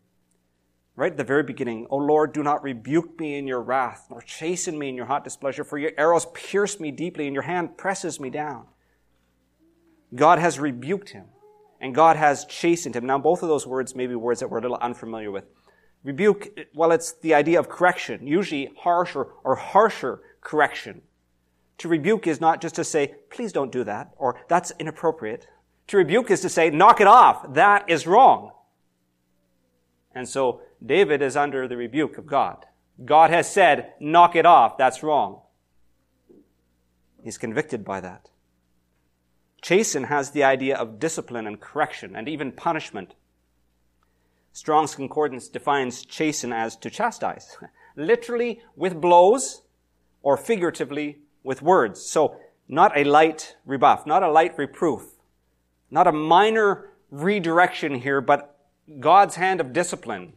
Right 0.95 1.11
at 1.11 1.17
the 1.17 1.23
very 1.23 1.41
beginning, 1.41 1.87
O 1.89 1.97
Lord, 1.97 2.33
do 2.33 2.43
not 2.43 2.61
rebuke 2.61 3.19
me 3.19 3.37
in 3.37 3.47
your 3.47 3.61
wrath, 3.61 4.05
nor 4.11 4.21
chasten 4.21 4.77
me 4.77 4.89
in 4.89 4.95
your 4.95 5.07
hot 5.07 5.23
displeasure, 5.23 5.63
for 5.63 5.79
your 5.79 5.91
arrows 5.97 6.27
pierce 6.33 6.79
me 6.79 6.91
deeply, 6.91 7.25
and 7.25 7.33
your 7.33 7.43
hand 7.43 7.77
presses 7.77 8.19
me 8.19 8.29
down. 8.29 8.67
God 10.13 10.37
has 10.37 10.59
rebuked 10.59 11.09
him, 11.09 11.25
and 11.81 11.95
God 11.95 12.15
has 12.15 12.45
chastened 12.45 12.95
him. 12.95 13.07
Now, 13.07 13.17
both 13.17 13.41
of 13.41 13.49
those 13.49 13.65
words 13.65 13.95
may 13.95 14.05
be 14.05 14.13
words 14.13 14.39
that 14.39 14.49
we're 14.49 14.59
a 14.59 14.61
little 14.61 14.77
unfamiliar 14.77 15.31
with. 15.31 15.45
Rebuke, 16.03 16.59
well, 16.75 16.91
it's 16.91 17.13
the 17.13 17.33
idea 17.33 17.59
of 17.59 17.69
correction, 17.69 18.27
usually 18.27 18.71
harsher 18.77 19.29
or 19.43 19.55
harsher 19.55 20.21
correction. 20.41 21.01
To 21.79 21.87
rebuke 21.87 22.27
is 22.27 22.39
not 22.39 22.61
just 22.61 22.75
to 22.75 22.83
say, 22.83 23.15
please 23.31 23.51
don't 23.51 23.71
do 23.71 23.83
that, 23.85 24.11
or 24.17 24.39
that's 24.47 24.71
inappropriate. 24.79 25.47
To 25.87 25.97
rebuke 25.97 26.31
is 26.31 26.41
to 26.41 26.49
say, 26.49 26.69
knock 26.69 27.01
it 27.01 27.07
off. 27.07 27.53
That 27.53 27.89
is 27.89 28.07
wrong. 28.07 28.51
And 30.15 30.27
so 30.27 30.61
David 30.85 31.21
is 31.21 31.35
under 31.35 31.67
the 31.67 31.77
rebuke 31.77 32.17
of 32.17 32.25
God. 32.25 32.65
God 33.03 33.31
has 33.31 33.51
said, 33.51 33.93
knock 33.99 34.35
it 34.35 34.45
off. 34.45 34.77
That's 34.77 35.03
wrong. 35.03 35.41
He's 37.23 37.37
convicted 37.37 37.83
by 37.83 38.01
that. 38.01 38.29
Chasten 39.61 40.05
has 40.05 40.31
the 40.31 40.43
idea 40.43 40.75
of 40.75 40.99
discipline 40.99 41.47
and 41.47 41.59
correction 41.59 42.15
and 42.15 42.27
even 42.27 42.51
punishment. 42.51 43.15
Strong's 44.51 44.93
Concordance 44.93 45.47
defines 45.47 46.05
chasten 46.05 46.53
as 46.53 46.75
to 46.77 46.89
chastise, 46.89 47.57
literally 47.95 48.61
with 48.75 48.99
blows 48.99 49.61
or 50.21 50.37
figuratively 50.37 51.19
with 51.43 51.61
words. 51.61 52.01
So 52.01 52.35
not 52.67 52.95
a 52.95 53.03
light 53.03 53.55
rebuff, 53.65 54.05
not 54.05 54.21
a 54.21 54.31
light 54.31 54.57
reproof, 54.57 55.12
not 55.93 56.07
a 56.07 56.11
minor 56.11 56.89
redirection 57.11 57.93
here, 57.93 58.19
but 58.19 58.57
God's 58.99 59.35
hand 59.35 59.61
of 59.61 59.73
discipline, 59.73 60.33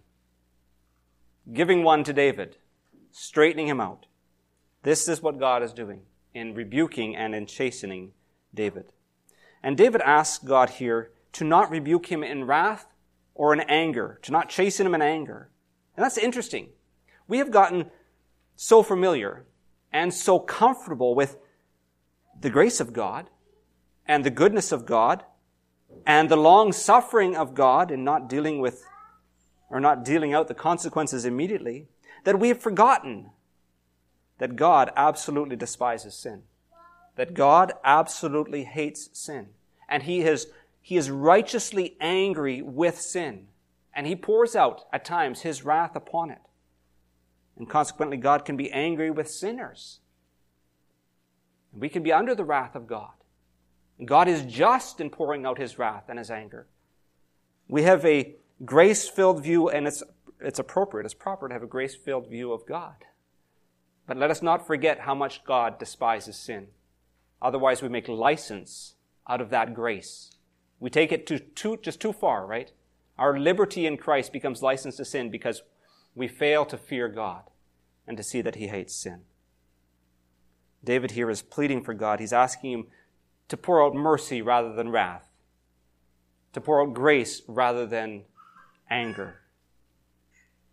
giving 1.50 1.82
one 1.82 2.04
to 2.04 2.12
David, 2.12 2.58
straightening 3.10 3.66
him 3.66 3.80
out. 3.80 4.04
This 4.82 5.08
is 5.08 5.22
what 5.22 5.40
God 5.40 5.62
is 5.62 5.72
doing 5.72 6.02
in 6.34 6.54
rebuking 6.54 7.16
and 7.16 7.34
in 7.34 7.46
chastening 7.46 8.12
David. 8.52 8.92
And 9.62 9.78
David 9.78 10.02
asks 10.02 10.44
God 10.44 10.68
here 10.68 11.12
to 11.32 11.42
not 11.42 11.70
rebuke 11.70 12.12
him 12.12 12.22
in 12.22 12.44
wrath 12.44 12.92
or 13.34 13.54
in 13.54 13.60
anger, 13.60 14.18
to 14.24 14.32
not 14.32 14.50
chasten 14.50 14.86
him 14.86 14.94
in 14.94 15.00
anger. 15.00 15.48
And 15.96 16.04
that's 16.04 16.18
interesting. 16.18 16.68
We 17.28 17.38
have 17.38 17.50
gotten 17.50 17.90
so 18.56 18.82
familiar 18.82 19.46
and 19.90 20.12
so 20.12 20.38
comfortable 20.38 21.14
with 21.14 21.38
the 22.38 22.50
grace 22.50 22.78
of 22.78 22.92
God 22.92 23.30
and 24.06 24.22
the 24.22 24.30
goodness 24.30 24.70
of 24.70 24.84
God 24.84 25.24
and 26.06 26.28
the 26.28 26.36
long 26.36 26.72
suffering 26.72 27.36
of 27.36 27.54
God 27.54 27.90
in 27.90 28.04
not 28.04 28.28
dealing 28.28 28.60
with 28.60 28.84
or 29.68 29.80
not 29.80 30.04
dealing 30.04 30.32
out 30.32 30.48
the 30.48 30.54
consequences 30.54 31.24
immediately 31.24 31.88
that 32.24 32.38
we 32.38 32.48
have 32.48 32.60
forgotten 32.60 33.30
that 34.38 34.56
God 34.56 34.90
absolutely 34.96 35.56
despises 35.56 36.14
sin. 36.14 36.42
That 37.16 37.34
God 37.34 37.72
absolutely 37.82 38.64
hates 38.64 39.08
sin. 39.12 39.48
And 39.88 40.02
he 40.02 40.20
is, 40.20 40.48
he 40.80 40.96
is 40.96 41.10
righteously 41.10 41.96
angry 42.00 42.62
with 42.62 43.00
sin. 43.00 43.48
And 43.94 44.06
he 44.06 44.14
pours 44.14 44.54
out 44.54 44.84
at 44.92 45.04
times 45.04 45.40
his 45.40 45.64
wrath 45.64 45.96
upon 45.96 46.30
it. 46.30 46.42
And 47.56 47.68
consequently, 47.68 48.18
God 48.18 48.44
can 48.44 48.56
be 48.56 48.70
angry 48.70 49.10
with 49.10 49.30
sinners. 49.30 50.00
And 51.72 51.80
we 51.80 51.88
can 51.88 52.02
be 52.02 52.12
under 52.12 52.34
the 52.34 52.44
wrath 52.44 52.74
of 52.74 52.86
God. 52.86 53.15
God 54.04 54.28
is 54.28 54.42
just 54.42 55.00
in 55.00 55.10
pouring 55.10 55.46
out 55.46 55.58
his 55.58 55.78
wrath 55.78 56.04
and 56.08 56.18
his 56.18 56.30
anger. 56.30 56.66
We 57.68 57.82
have 57.82 58.04
a 58.04 58.34
grace 58.64 59.08
filled 59.08 59.42
view, 59.42 59.68
and 59.68 59.86
it's, 59.86 60.02
it's 60.40 60.58
appropriate, 60.58 61.04
it's 61.04 61.14
proper 61.14 61.48
to 61.48 61.54
have 61.54 61.62
a 61.62 61.68
grace 61.68 61.94
filled 61.94 62.28
view 62.28 62.52
of 62.52 62.66
God. 62.66 63.04
But 64.06 64.18
let 64.18 64.30
us 64.30 64.42
not 64.42 64.66
forget 64.66 65.00
how 65.00 65.14
much 65.14 65.44
God 65.44 65.78
despises 65.78 66.36
sin. 66.36 66.68
Otherwise, 67.42 67.82
we 67.82 67.88
make 67.88 68.08
license 68.08 68.94
out 69.28 69.40
of 69.40 69.50
that 69.50 69.74
grace. 69.74 70.30
We 70.78 70.90
take 70.90 71.10
it 71.10 71.26
to 71.26 71.38
too, 71.38 71.78
just 71.82 72.00
too 72.00 72.12
far, 72.12 72.46
right? 72.46 72.70
Our 73.18 73.38
liberty 73.38 73.86
in 73.86 73.96
Christ 73.96 74.32
becomes 74.32 74.62
license 74.62 74.96
to 74.96 75.04
sin 75.04 75.30
because 75.30 75.62
we 76.14 76.28
fail 76.28 76.64
to 76.66 76.76
fear 76.76 77.08
God 77.08 77.44
and 78.06 78.16
to 78.16 78.22
see 78.22 78.42
that 78.42 78.56
He 78.56 78.68
hates 78.68 78.94
sin. 78.94 79.22
David 80.84 81.12
here 81.12 81.30
is 81.30 81.42
pleading 81.42 81.82
for 81.82 81.94
God. 81.94 82.20
He's 82.20 82.32
asking 82.32 82.72
Him 82.72 82.86
to 83.48 83.56
pour 83.56 83.84
out 83.84 83.94
mercy 83.94 84.42
rather 84.42 84.72
than 84.72 84.90
wrath, 84.90 85.28
to 86.52 86.60
pour 86.60 86.82
out 86.82 86.94
grace 86.94 87.42
rather 87.46 87.86
than 87.86 88.24
anger. 88.90 89.40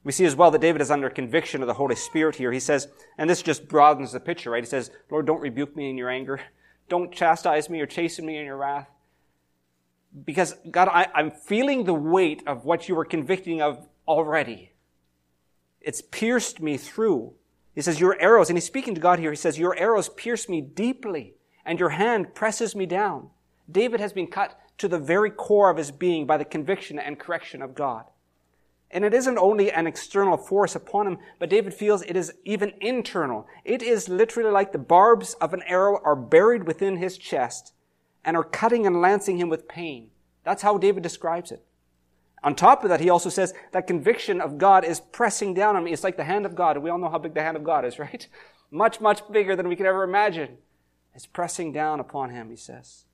We 0.04 0.12
see 0.12 0.26
as 0.26 0.36
well 0.36 0.52
that 0.52 0.62
David 0.62 0.82
is 0.82 0.92
under 0.92 1.10
conviction 1.10 1.62
of 1.62 1.68
the 1.68 1.76
Holy 1.76 1.96
Spirit 1.96 2.36
here. 2.36 2.52
He 2.52 2.60
says, 2.60 2.90
and 3.18 3.30
this 3.30 3.42
just 3.42 3.70
broadens 3.70 4.12
the 4.12 4.20
picture, 4.20 4.52
right? 4.52 4.64
He 4.64 4.70
says, 4.70 4.92
Lord, 5.10 5.26
don't 5.26 5.40
rebuke 5.40 5.76
me 5.76 5.90
in 5.90 5.98
your 5.98 6.10
anger. 6.10 6.42
Don't 6.90 7.14
chastise 7.14 7.70
me 7.70 7.80
or 7.80 7.86
chasten 7.86 8.26
me 8.26 8.38
in 8.38 8.46
your 8.46 8.58
wrath. 8.58 8.90
Because, 10.26 10.56
God, 10.70 10.90
I, 10.90 11.08
I'm 11.16 11.32
feeling 11.32 11.86
the 11.86 11.94
weight 11.94 12.44
of 12.46 12.66
what 12.66 12.90
you 12.90 12.96
were 12.96 13.06
convicting 13.06 13.62
of 13.62 13.88
already. 14.08 14.74
It's 15.82 16.02
pierced 16.02 16.62
me 16.62 16.78
through. 16.78 17.34
He 17.74 17.82
says, 17.82 18.00
Your 18.00 18.20
arrows, 18.20 18.50
and 18.50 18.58
he's 18.58 18.66
speaking 18.66 18.94
to 18.96 19.02
God 19.02 19.20
here, 19.20 19.32
he 19.32 19.38
says, 19.38 19.58
Your 19.58 19.76
arrows 19.78 20.10
pierce 20.10 20.48
me 20.48 20.62
deeply, 20.62 21.36
and 21.66 21.80
your 21.80 21.90
hand 21.90 22.34
presses 22.34 22.76
me 22.76 22.86
down. 22.86 23.30
David 23.72 24.00
has 24.00 24.14
been 24.14 24.28
cut 24.28 24.60
to 24.78 24.88
the 24.88 25.00
very 25.00 25.30
core 25.30 25.70
of 25.70 25.78
his 25.78 25.92
being 25.92 26.26
by 26.26 26.38
the 26.38 26.46
conviction 26.46 27.00
and 27.00 27.20
correction 27.20 27.62
of 27.62 27.76
God. 27.76 28.06
And 28.92 29.04
it 29.04 29.14
isn't 29.14 29.40
only 29.40 29.72
an 29.72 29.88
external 29.88 30.38
force 30.38 30.76
upon 30.76 31.08
him, 31.08 31.18
but 31.40 31.50
David 31.50 31.74
feels 31.74 32.04
it 32.04 32.16
is 32.16 32.34
even 32.44 32.74
internal. 32.80 33.48
It 33.66 33.82
is 33.82 34.08
literally 34.08 34.52
like 34.52 34.72
the 34.72 34.78
barbs 34.78 35.34
of 35.36 35.54
an 35.54 35.64
arrow 35.66 36.00
are 36.04 36.16
buried 36.16 36.68
within 36.68 36.98
his 36.98 37.18
chest 37.18 37.74
and 38.24 38.38
are 38.38 38.44
cutting 38.44 38.86
and 38.86 39.02
lancing 39.02 39.40
him 39.40 39.50
with 39.50 39.68
pain. 39.68 40.12
That's 40.44 40.62
how 40.62 40.78
David 40.78 41.02
describes 41.02 41.52
it. 41.52 41.64
On 42.44 42.54
top 42.54 42.84
of 42.84 42.90
that, 42.90 43.00
he 43.00 43.10
also 43.10 43.30
says 43.30 43.54
that 43.72 43.88
conviction 43.88 44.42
of 44.42 44.58
God 44.58 44.84
is 44.84 45.00
pressing 45.00 45.54
down 45.54 45.76
on 45.76 45.86
me. 45.86 45.94
It's 45.94 46.04
like 46.04 46.18
the 46.18 46.26
hand 46.26 46.46
of 46.46 46.56
God. 46.56 46.78
We 46.78 46.90
all 46.90 46.98
know 46.98 47.10
how 47.10 47.18
big 47.18 47.34
the 47.34 47.42
hand 47.42 47.58
of 47.58 47.64
God 47.64 47.86
is, 47.86 47.98
right? 48.00 48.28
Much, 48.70 49.00
much 49.00 49.22
bigger 49.32 49.56
than 49.56 49.68
we 49.68 49.76
could 49.76 49.86
ever 49.86 50.04
imagine. 50.04 50.58
It's 51.16 51.26
pressing 51.26 51.72
down 51.72 52.00
upon 52.00 52.32
him, 52.32 52.50
he 52.50 52.56
says. 52.56 53.06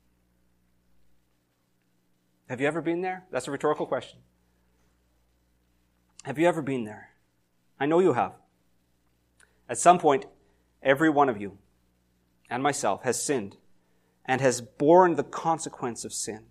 Have 2.48 2.60
you 2.60 2.66
ever 2.66 2.80
been 2.80 3.02
there? 3.02 3.24
That's 3.30 3.46
a 3.46 3.50
rhetorical 3.50 3.86
question. 3.86 4.20
Have 6.24 6.38
you 6.38 6.48
ever 6.48 6.62
been 6.62 6.84
there? 6.84 7.10
I 7.78 7.86
know 7.86 8.00
you 8.00 8.12
have. 8.14 8.32
At 9.68 9.78
some 9.78 9.98
point, 9.98 10.26
every 10.82 11.08
one 11.08 11.28
of 11.28 11.40
you 11.40 11.58
and 12.50 12.62
myself 12.62 13.02
has 13.04 13.22
sinned 13.22 13.56
and 14.24 14.40
has 14.40 14.60
borne 14.60 15.14
the 15.14 15.22
consequence 15.22 16.04
of 16.04 16.12
sin. 16.12 16.46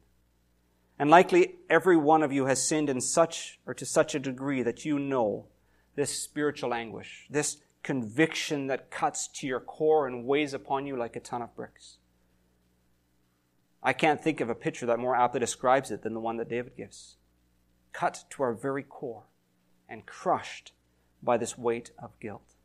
And 0.98 1.10
likely 1.10 1.56
every 1.70 1.98
one 1.98 2.24
of 2.24 2.32
you 2.32 2.46
has 2.46 2.66
sinned 2.66 2.90
in 2.90 3.02
such 3.02 3.60
or 3.66 3.74
to 3.74 3.86
such 3.86 4.16
a 4.16 4.20
degree 4.20 4.64
that 4.64 4.86
you 4.86 5.00
know 5.00 5.48
this 5.96 6.18
spiritual 6.18 6.74
anguish, 6.74 7.26
this 7.30 7.58
conviction 7.84 8.68
that 8.68 8.92
cuts 8.92 9.28
to 9.28 9.48
your 9.48 9.60
core 9.60 10.08
and 10.08 10.26
weighs 10.26 10.54
upon 10.54 10.86
you 10.86 10.98
like 10.98 11.16
a 11.16 11.20
ton 11.20 11.42
of 11.42 11.56
bricks. 11.56 11.98
I 13.82 13.94
can't 13.94 14.22
think 14.22 14.42
of 14.42 14.50
a 14.50 14.56
picture 14.56 14.86
that 14.86 15.00
more 15.00 15.16
aptly 15.16 15.40
describes 15.40 15.90
it 15.90 16.02
than 16.02 16.14
the 16.14 16.20
one 16.20 16.38
that 16.38 16.50
David 16.50 16.76
gives. 16.76 17.16
Cut 17.94 18.26
to 18.32 18.44
our 18.44 18.54
very 18.54 18.84
core 18.84 19.24
and 19.88 20.06
crushed 20.06 20.74
by 21.24 21.38
this 21.38 21.58
weight 21.58 21.92
of 22.02 22.20
guilt. 22.20 22.56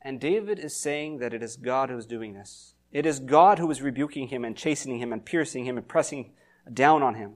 And 0.00 0.20
David 0.20 0.58
is 0.58 0.76
saying 0.76 1.18
that 1.18 1.32
it 1.32 1.42
is 1.42 1.56
God 1.56 1.88
who 1.88 1.96
is 1.96 2.06
doing 2.06 2.34
this. 2.34 2.74
It 2.90 3.06
is 3.06 3.20
God 3.20 3.58
who 3.58 3.70
is 3.70 3.80
rebuking 3.80 4.28
him 4.28 4.44
and 4.44 4.56
chastening 4.56 4.98
him 4.98 5.12
and 5.12 5.24
piercing 5.24 5.64
him 5.64 5.78
and 5.78 5.86
pressing 5.86 6.32
down 6.72 7.02
on 7.02 7.14
him. 7.14 7.34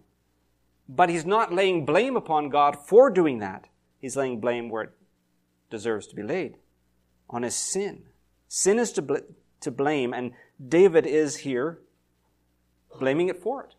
But 0.88 1.08
he's 1.08 1.24
not 1.24 1.52
laying 1.52 1.86
blame 1.86 2.16
upon 2.16 2.50
God 2.50 2.76
for 2.76 3.08
doing 3.10 3.38
that. 3.38 3.68
He's 3.98 4.16
laying 4.16 4.40
blame 4.40 4.68
where 4.68 4.82
it 4.82 4.90
deserves 5.70 6.06
to 6.08 6.16
be 6.16 6.22
laid 6.22 6.56
on 7.28 7.42
his 7.42 7.54
sin. 7.54 8.04
Sin 8.48 8.78
is 8.78 8.92
to, 8.92 9.02
bl- 9.02 9.16
to 9.60 9.70
blame, 9.70 10.12
and 10.12 10.32
David 10.64 11.06
is 11.06 11.38
here 11.38 11.80
blaming 12.98 13.28
it 13.28 13.42
for 13.42 13.64
it. 13.64 13.74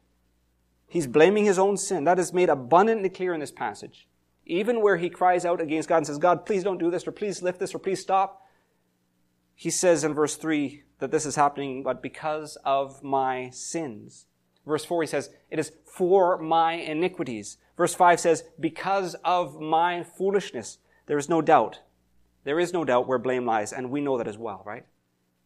He's 0.87 1.07
blaming 1.07 1.45
his 1.45 1.59
own 1.59 1.77
sin. 1.77 2.03
That 2.05 2.19
is 2.19 2.33
made 2.33 2.49
abundantly 2.49 3.09
clear 3.09 3.33
in 3.33 3.39
this 3.39 3.51
passage. 3.51 4.07
Even 4.45 4.81
where 4.81 4.97
he 4.97 5.09
cries 5.09 5.43
out 5.43 5.59
against 5.59 5.89
God 5.89 5.97
and 5.97 6.07
says, 6.07 6.17
God, 6.17 6.45
please 6.45 6.63
don't 6.63 6.77
do 6.77 6.89
this, 6.89 7.05
or 7.05 7.11
please 7.11 7.41
lift 7.41 7.59
this, 7.59 7.75
or 7.75 7.79
please 7.79 8.01
stop, 8.01 8.47
he 9.57 9.71
says 9.71 10.03
in 10.03 10.13
verse 10.13 10.35
3 10.35 10.83
that 10.99 11.09
this 11.09 11.25
is 11.25 11.35
happening, 11.35 11.81
but 11.81 12.01
because 12.01 12.57
of 12.63 13.03
my 13.03 13.49
sins. 13.49 14.27
Verse 14.67 14.85
4, 14.85 15.01
he 15.01 15.07
says, 15.07 15.31
It 15.49 15.57
is 15.57 15.71
for 15.83 16.37
my 16.37 16.73
iniquities. 16.73 17.57
Verse 17.75 17.95
5 17.95 18.19
says, 18.19 18.43
Because 18.59 19.15
of 19.25 19.59
my 19.59 20.03
foolishness. 20.03 20.77
There 21.07 21.17
is 21.17 21.29
no 21.29 21.41
doubt. 21.41 21.79
There 22.43 22.59
is 22.59 22.71
no 22.71 22.85
doubt 22.85 23.07
where 23.07 23.17
blame 23.17 23.45
lies, 23.45 23.73
and 23.73 23.89
we 23.89 23.99
know 23.99 24.17
that 24.17 24.27
as 24.27 24.37
well, 24.37 24.61
right? 24.65 24.85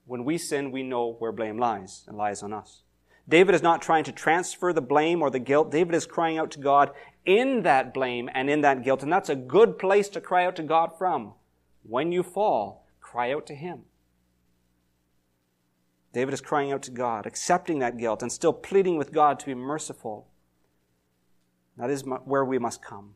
When 0.06 0.26
we 0.26 0.38
sin, 0.38 0.72
we 0.72 0.84
know 0.84 1.16
where 1.20 1.32
blame 1.32 1.58
lies, 1.58 2.04
and 2.08 2.18
lies 2.18 2.44
on 2.44 2.54
us. 2.54 2.84
David 3.30 3.56
is 3.56 3.62
not 3.62 3.82
trying 3.82 4.04
to 4.04 4.12
transfer 4.12 4.74
the 4.74 4.82
blame 4.82 5.22
or 5.22 5.30
the 5.30 5.40
guilt. 5.40 5.72
David 5.72 5.96
is 5.96 6.06
crying 6.06 6.38
out 6.38 6.52
to 6.52 6.60
God 6.60 6.92
in 7.26 7.64
that 7.64 7.94
blame 7.94 8.30
and 8.34 8.50
in 8.50 8.62
that 8.62 8.84
guilt. 8.84 9.04
And 9.04 9.14
that's 9.14 9.30
a 9.30 9.36
good 9.36 9.80
place 9.80 10.10
to 10.10 10.22
cry 10.22 10.46
out 10.46 10.56
to 10.58 10.64
God 10.64 10.98
from. 10.98 11.34
When 11.84 12.12
you 12.12 12.24
fall, 12.24 12.86
cry 13.00 13.32
out 13.32 13.46
to 13.48 13.56
Him. 13.56 13.84
David 16.14 16.34
is 16.34 16.42
crying 16.42 16.72
out 16.72 16.82
to 16.84 16.92
God, 16.92 17.26
accepting 17.26 17.80
that 17.80 17.98
guilt, 17.98 18.22
and 18.22 18.32
still 18.32 18.54
pleading 18.54 18.98
with 18.98 19.14
God 19.14 19.40
to 19.40 19.46
be 19.46 19.56
merciful. 19.56 20.28
That 21.78 21.90
is 21.90 22.04
where 22.04 22.44
we 22.44 22.60
must 22.60 22.84
come. 22.84 23.14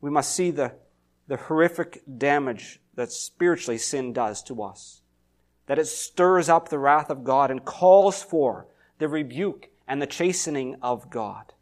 We 0.00 0.10
must 0.10 0.34
see 0.36 0.52
the, 0.52 0.74
the 1.28 1.36
horrific 1.36 2.02
damage 2.18 2.80
that 2.94 3.12
spiritually 3.12 3.78
sin 3.78 4.12
does 4.12 4.42
to 4.42 4.62
us. 4.62 5.02
That 5.66 5.78
it 5.78 5.86
stirs 5.86 6.48
up 6.48 6.68
the 6.68 6.78
wrath 6.78 7.10
of 7.10 7.22
God 7.22 7.50
and 7.50 7.64
calls 7.64 8.22
for 8.22 8.66
the 8.98 9.08
rebuke 9.08 9.68
and 9.86 10.02
the 10.02 10.06
chastening 10.06 10.76
of 10.82 11.10
God. 11.10 11.52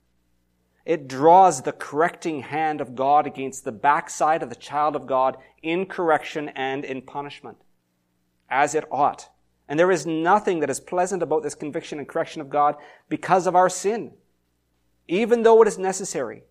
It 0.85 1.09
draws 1.09 1.63
the 1.63 1.73
correcting 1.73 2.43
hand 2.43 2.81
of 2.81 2.95
God 2.95 3.27
against 3.27 3.65
the 3.65 3.73
backside 3.73 4.45
of 4.45 4.51
the 4.51 4.55
child 4.55 4.95
of 4.95 5.07
God 5.07 5.37
in 5.61 5.87
correction 5.87 6.49
and 6.51 6.85
in 6.85 7.03
punishment, 7.03 7.59
as 8.49 8.77
it 8.77 8.85
ought. 8.89 9.29
And 9.69 9.81
there 9.81 9.91
is 9.91 10.07
nothing 10.07 10.61
that 10.61 10.71
is 10.71 10.79
pleasant 10.79 11.25
about 11.25 11.43
this 11.43 11.57
conviction 11.57 11.99
and 11.99 12.07
correction 12.07 12.41
of 12.41 12.49
God 12.49 12.77
because 13.09 13.49
of 13.49 13.57
our 13.57 13.69
sin. 13.69 14.13
Even 15.09 15.43
though 15.43 15.61
it 15.61 15.67
is 15.67 15.77
necessary, 15.77 16.45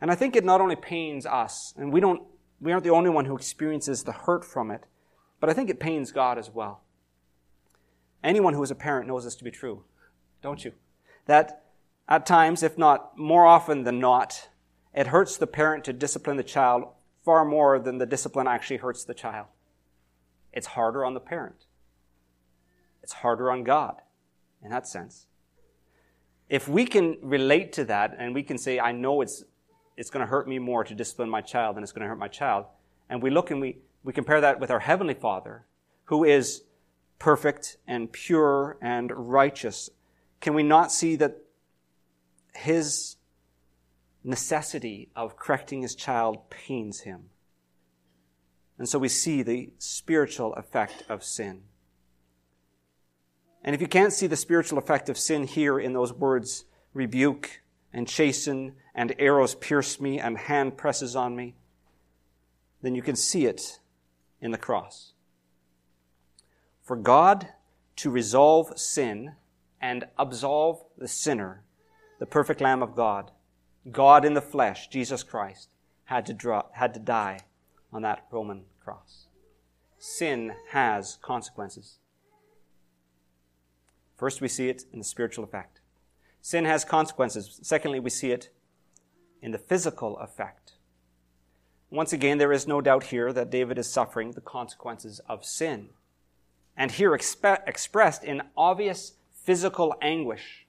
And 0.00 0.10
I 0.10 0.14
think 0.14 0.34
it 0.34 0.44
not 0.44 0.60
only 0.60 0.76
pains 0.76 1.26
us, 1.26 1.74
and 1.76 1.92
we 1.92 2.00
don't, 2.00 2.22
we 2.60 2.72
aren't 2.72 2.84
the 2.84 2.90
only 2.90 3.10
one 3.10 3.26
who 3.26 3.36
experiences 3.36 4.04
the 4.04 4.12
hurt 4.12 4.44
from 4.44 4.70
it, 4.70 4.84
but 5.40 5.50
I 5.50 5.52
think 5.52 5.70
it 5.70 5.80
pains 5.80 6.12
God 6.12 6.38
as 6.38 6.50
well. 6.50 6.82
Anyone 8.22 8.54
who 8.54 8.62
is 8.62 8.70
a 8.70 8.74
parent 8.74 9.08
knows 9.08 9.24
this 9.24 9.36
to 9.36 9.44
be 9.44 9.50
true, 9.50 9.84
don't 10.42 10.64
you? 10.64 10.72
That 11.26 11.64
at 12.08 12.26
times, 12.26 12.62
if 12.62 12.76
not 12.76 13.16
more 13.16 13.46
often 13.46 13.84
than 13.84 13.98
not, 13.98 14.48
it 14.94 15.08
hurts 15.08 15.36
the 15.36 15.46
parent 15.46 15.84
to 15.84 15.92
discipline 15.92 16.36
the 16.36 16.42
child 16.42 16.84
far 17.24 17.44
more 17.44 17.78
than 17.78 17.98
the 17.98 18.06
discipline 18.06 18.46
actually 18.46 18.78
hurts 18.78 19.04
the 19.04 19.14
child. 19.14 19.46
It's 20.52 20.68
harder 20.68 21.04
on 21.04 21.14
the 21.14 21.20
parent. 21.20 21.66
It's 23.02 23.12
harder 23.12 23.50
on 23.50 23.64
God 23.64 24.00
in 24.62 24.70
that 24.70 24.88
sense. 24.88 25.26
If 26.48 26.68
we 26.68 26.84
can 26.84 27.16
relate 27.22 27.72
to 27.74 27.84
that 27.84 28.16
and 28.18 28.34
we 28.34 28.42
can 28.42 28.58
say, 28.58 28.80
I 28.80 28.92
know 28.92 29.20
it's, 29.20 29.44
it's 30.00 30.08
going 30.08 30.24
to 30.24 30.30
hurt 30.30 30.48
me 30.48 30.58
more 30.58 30.82
to 30.82 30.94
discipline 30.94 31.28
my 31.28 31.42
child 31.42 31.76
than 31.76 31.82
it's 31.82 31.92
going 31.92 32.00
to 32.00 32.08
hurt 32.08 32.18
my 32.18 32.26
child, 32.26 32.64
and 33.10 33.22
we 33.22 33.28
look 33.28 33.50
and 33.50 33.60
we, 33.60 33.76
we 34.02 34.14
compare 34.14 34.40
that 34.40 34.58
with 34.58 34.70
our 34.70 34.78
Heavenly 34.78 35.12
Father, 35.12 35.66
who 36.04 36.24
is 36.24 36.62
perfect 37.18 37.76
and 37.86 38.10
pure 38.10 38.78
and 38.80 39.12
righteous, 39.14 39.90
can 40.40 40.54
we 40.54 40.62
not 40.62 40.90
see 40.90 41.16
that 41.16 41.42
His 42.54 43.16
necessity 44.24 45.10
of 45.14 45.36
correcting 45.36 45.82
His 45.82 45.94
child 45.94 46.48
pains 46.48 47.00
Him? 47.00 47.24
And 48.78 48.88
so 48.88 48.98
we 48.98 49.08
see 49.08 49.42
the 49.42 49.68
spiritual 49.76 50.54
effect 50.54 51.04
of 51.10 51.22
sin. 51.22 51.64
And 53.62 53.74
if 53.74 53.82
you 53.82 53.86
can't 53.86 54.14
see 54.14 54.26
the 54.26 54.36
spiritual 54.36 54.78
effect 54.78 55.10
of 55.10 55.18
sin 55.18 55.46
here 55.46 55.78
in 55.78 55.92
those 55.92 56.10
words, 56.10 56.64
rebuke 56.94 57.60
and 57.92 58.08
chasten 58.08 58.76
and 58.94 59.14
arrows 59.18 59.54
pierce 59.54 60.00
me 60.00 60.18
and 60.18 60.36
hand 60.36 60.76
presses 60.76 61.14
on 61.14 61.36
me, 61.36 61.54
then 62.82 62.94
you 62.94 63.02
can 63.02 63.16
see 63.16 63.46
it 63.46 63.78
in 64.40 64.50
the 64.50 64.58
cross. 64.58 65.12
For 66.82 66.96
God 66.96 67.48
to 67.96 68.10
resolve 68.10 68.78
sin 68.78 69.32
and 69.80 70.06
absolve 70.18 70.82
the 70.98 71.08
sinner, 71.08 71.62
the 72.18 72.26
perfect 72.26 72.60
Lamb 72.60 72.82
of 72.82 72.94
God, 72.94 73.30
God 73.90 74.24
in 74.24 74.34
the 74.34 74.40
flesh, 74.40 74.88
Jesus 74.88 75.22
Christ, 75.22 75.68
had 76.04 76.26
to, 76.26 76.34
draw, 76.34 76.64
had 76.72 76.92
to 76.94 77.00
die 77.00 77.40
on 77.92 78.02
that 78.02 78.26
Roman 78.30 78.64
cross. 78.82 79.26
Sin 79.98 80.54
has 80.70 81.18
consequences. 81.22 81.98
First, 84.16 84.40
we 84.40 84.48
see 84.48 84.68
it 84.68 84.84
in 84.92 84.98
the 84.98 85.04
spiritual 85.04 85.44
effect. 85.44 85.80
Sin 86.42 86.64
has 86.64 86.84
consequences. 86.84 87.58
Secondly, 87.62 88.00
we 88.00 88.10
see 88.10 88.32
it 88.32 88.50
in 89.42 89.52
the 89.52 89.58
physical 89.58 90.18
effect. 90.18 90.72
Once 91.90 92.12
again, 92.12 92.38
there 92.38 92.52
is 92.52 92.68
no 92.68 92.80
doubt 92.80 93.04
here 93.04 93.32
that 93.32 93.50
David 93.50 93.78
is 93.78 93.90
suffering 93.90 94.32
the 94.32 94.40
consequences 94.40 95.20
of 95.28 95.44
sin. 95.44 95.90
And 96.76 96.92
here 96.92 97.10
expe- 97.10 97.66
expressed 97.66 98.22
in 98.22 98.42
obvious 98.56 99.14
physical 99.44 99.94
anguish. 100.00 100.66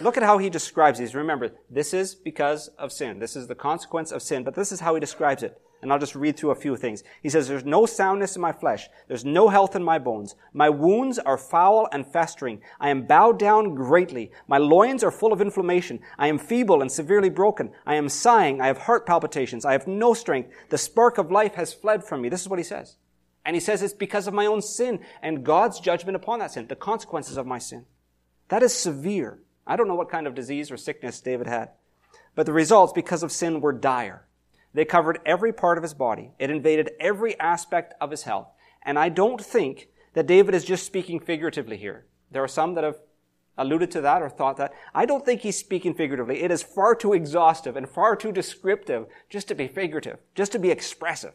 Look 0.00 0.16
at 0.16 0.24
how 0.24 0.38
he 0.38 0.50
describes 0.50 0.98
these. 0.98 1.14
Remember, 1.14 1.52
this 1.70 1.94
is 1.94 2.14
because 2.14 2.68
of 2.78 2.90
sin. 2.90 3.20
This 3.20 3.36
is 3.36 3.46
the 3.46 3.54
consequence 3.54 4.10
of 4.10 4.22
sin, 4.22 4.42
but 4.42 4.54
this 4.54 4.72
is 4.72 4.80
how 4.80 4.94
he 4.94 5.00
describes 5.00 5.44
it. 5.44 5.60
And 5.80 5.92
I'll 5.92 5.98
just 5.98 6.16
read 6.16 6.36
through 6.36 6.50
a 6.50 6.56
few 6.56 6.76
things. 6.76 7.04
He 7.22 7.28
says, 7.28 7.46
There's 7.46 7.64
no 7.64 7.86
soundness 7.86 8.34
in 8.34 8.42
my 8.42 8.52
flesh. 8.52 8.88
There's 9.06 9.24
no 9.24 9.48
health 9.48 9.76
in 9.76 9.82
my 9.84 9.98
bones. 9.98 10.34
My 10.52 10.68
wounds 10.68 11.18
are 11.20 11.38
foul 11.38 11.88
and 11.92 12.06
festering. 12.06 12.60
I 12.80 12.90
am 12.90 13.06
bowed 13.06 13.38
down 13.38 13.74
greatly. 13.74 14.32
My 14.48 14.58
loins 14.58 15.04
are 15.04 15.12
full 15.12 15.32
of 15.32 15.40
inflammation. 15.40 16.00
I 16.18 16.26
am 16.26 16.38
feeble 16.38 16.82
and 16.82 16.90
severely 16.90 17.30
broken. 17.30 17.70
I 17.86 17.94
am 17.94 18.08
sighing. 18.08 18.60
I 18.60 18.66
have 18.66 18.78
heart 18.78 19.06
palpitations. 19.06 19.64
I 19.64 19.72
have 19.72 19.86
no 19.86 20.14
strength. 20.14 20.50
The 20.70 20.78
spark 20.78 21.16
of 21.18 21.30
life 21.30 21.54
has 21.54 21.72
fled 21.72 22.04
from 22.04 22.22
me. 22.22 22.28
This 22.28 22.42
is 22.42 22.48
what 22.48 22.58
he 22.58 22.64
says. 22.64 22.96
And 23.44 23.56
he 23.56 23.60
says 23.60 23.82
it's 23.82 23.94
because 23.94 24.26
of 24.26 24.34
my 24.34 24.44
own 24.44 24.60
sin 24.60 25.00
and 25.22 25.44
God's 25.44 25.80
judgment 25.80 26.16
upon 26.16 26.40
that 26.40 26.52
sin, 26.52 26.66
the 26.66 26.76
consequences 26.76 27.36
of 27.36 27.46
my 27.46 27.58
sin. 27.58 27.86
That 28.48 28.62
is 28.62 28.74
severe. 28.74 29.38
I 29.66 29.76
don't 29.76 29.88
know 29.88 29.94
what 29.94 30.10
kind 30.10 30.26
of 30.26 30.34
disease 30.34 30.70
or 30.70 30.76
sickness 30.76 31.20
David 31.20 31.46
had, 31.46 31.70
but 32.34 32.46
the 32.46 32.52
results 32.52 32.92
because 32.92 33.22
of 33.22 33.32
sin 33.32 33.60
were 33.60 33.72
dire. 33.72 34.27
They 34.74 34.84
covered 34.84 35.20
every 35.24 35.52
part 35.52 35.78
of 35.78 35.82
his 35.82 35.94
body. 35.94 36.32
It 36.38 36.50
invaded 36.50 36.90
every 37.00 37.38
aspect 37.40 37.94
of 38.00 38.10
his 38.10 38.22
health. 38.22 38.48
And 38.82 38.98
I 38.98 39.08
don't 39.08 39.40
think 39.40 39.88
that 40.14 40.26
David 40.26 40.54
is 40.54 40.64
just 40.64 40.86
speaking 40.86 41.20
figuratively 41.20 41.76
here. 41.76 42.06
There 42.30 42.42
are 42.42 42.48
some 42.48 42.74
that 42.74 42.84
have 42.84 42.98
alluded 43.56 43.90
to 43.90 44.00
that 44.02 44.22
or 44.22 44.28
thought 44.28 44.56
that. 44.56 44.72
I 44.94 45.04
don't 45.04 45.24
think 45.24 45.40
he's 45.40 45.58
speaking 45.58 45.94
figuratively. 45.94 46.42
It 46.42 46.50
is 46.50 46.62
far 46.62 46.94
too 46.94 47.12
exhaustive 47.12 47.76
and 47.76 47.88
far 47.88 48.14
too 48.14 48.32
descriptive 48.32 49.06
just 49.28 49.48
to 49.48 49.54
be 49.54 49.66
figurative, 49.66 50.18
just 50.34 50.52
to 50.52 50.58
be 50.58 50.70
expressive. 50.70 51.34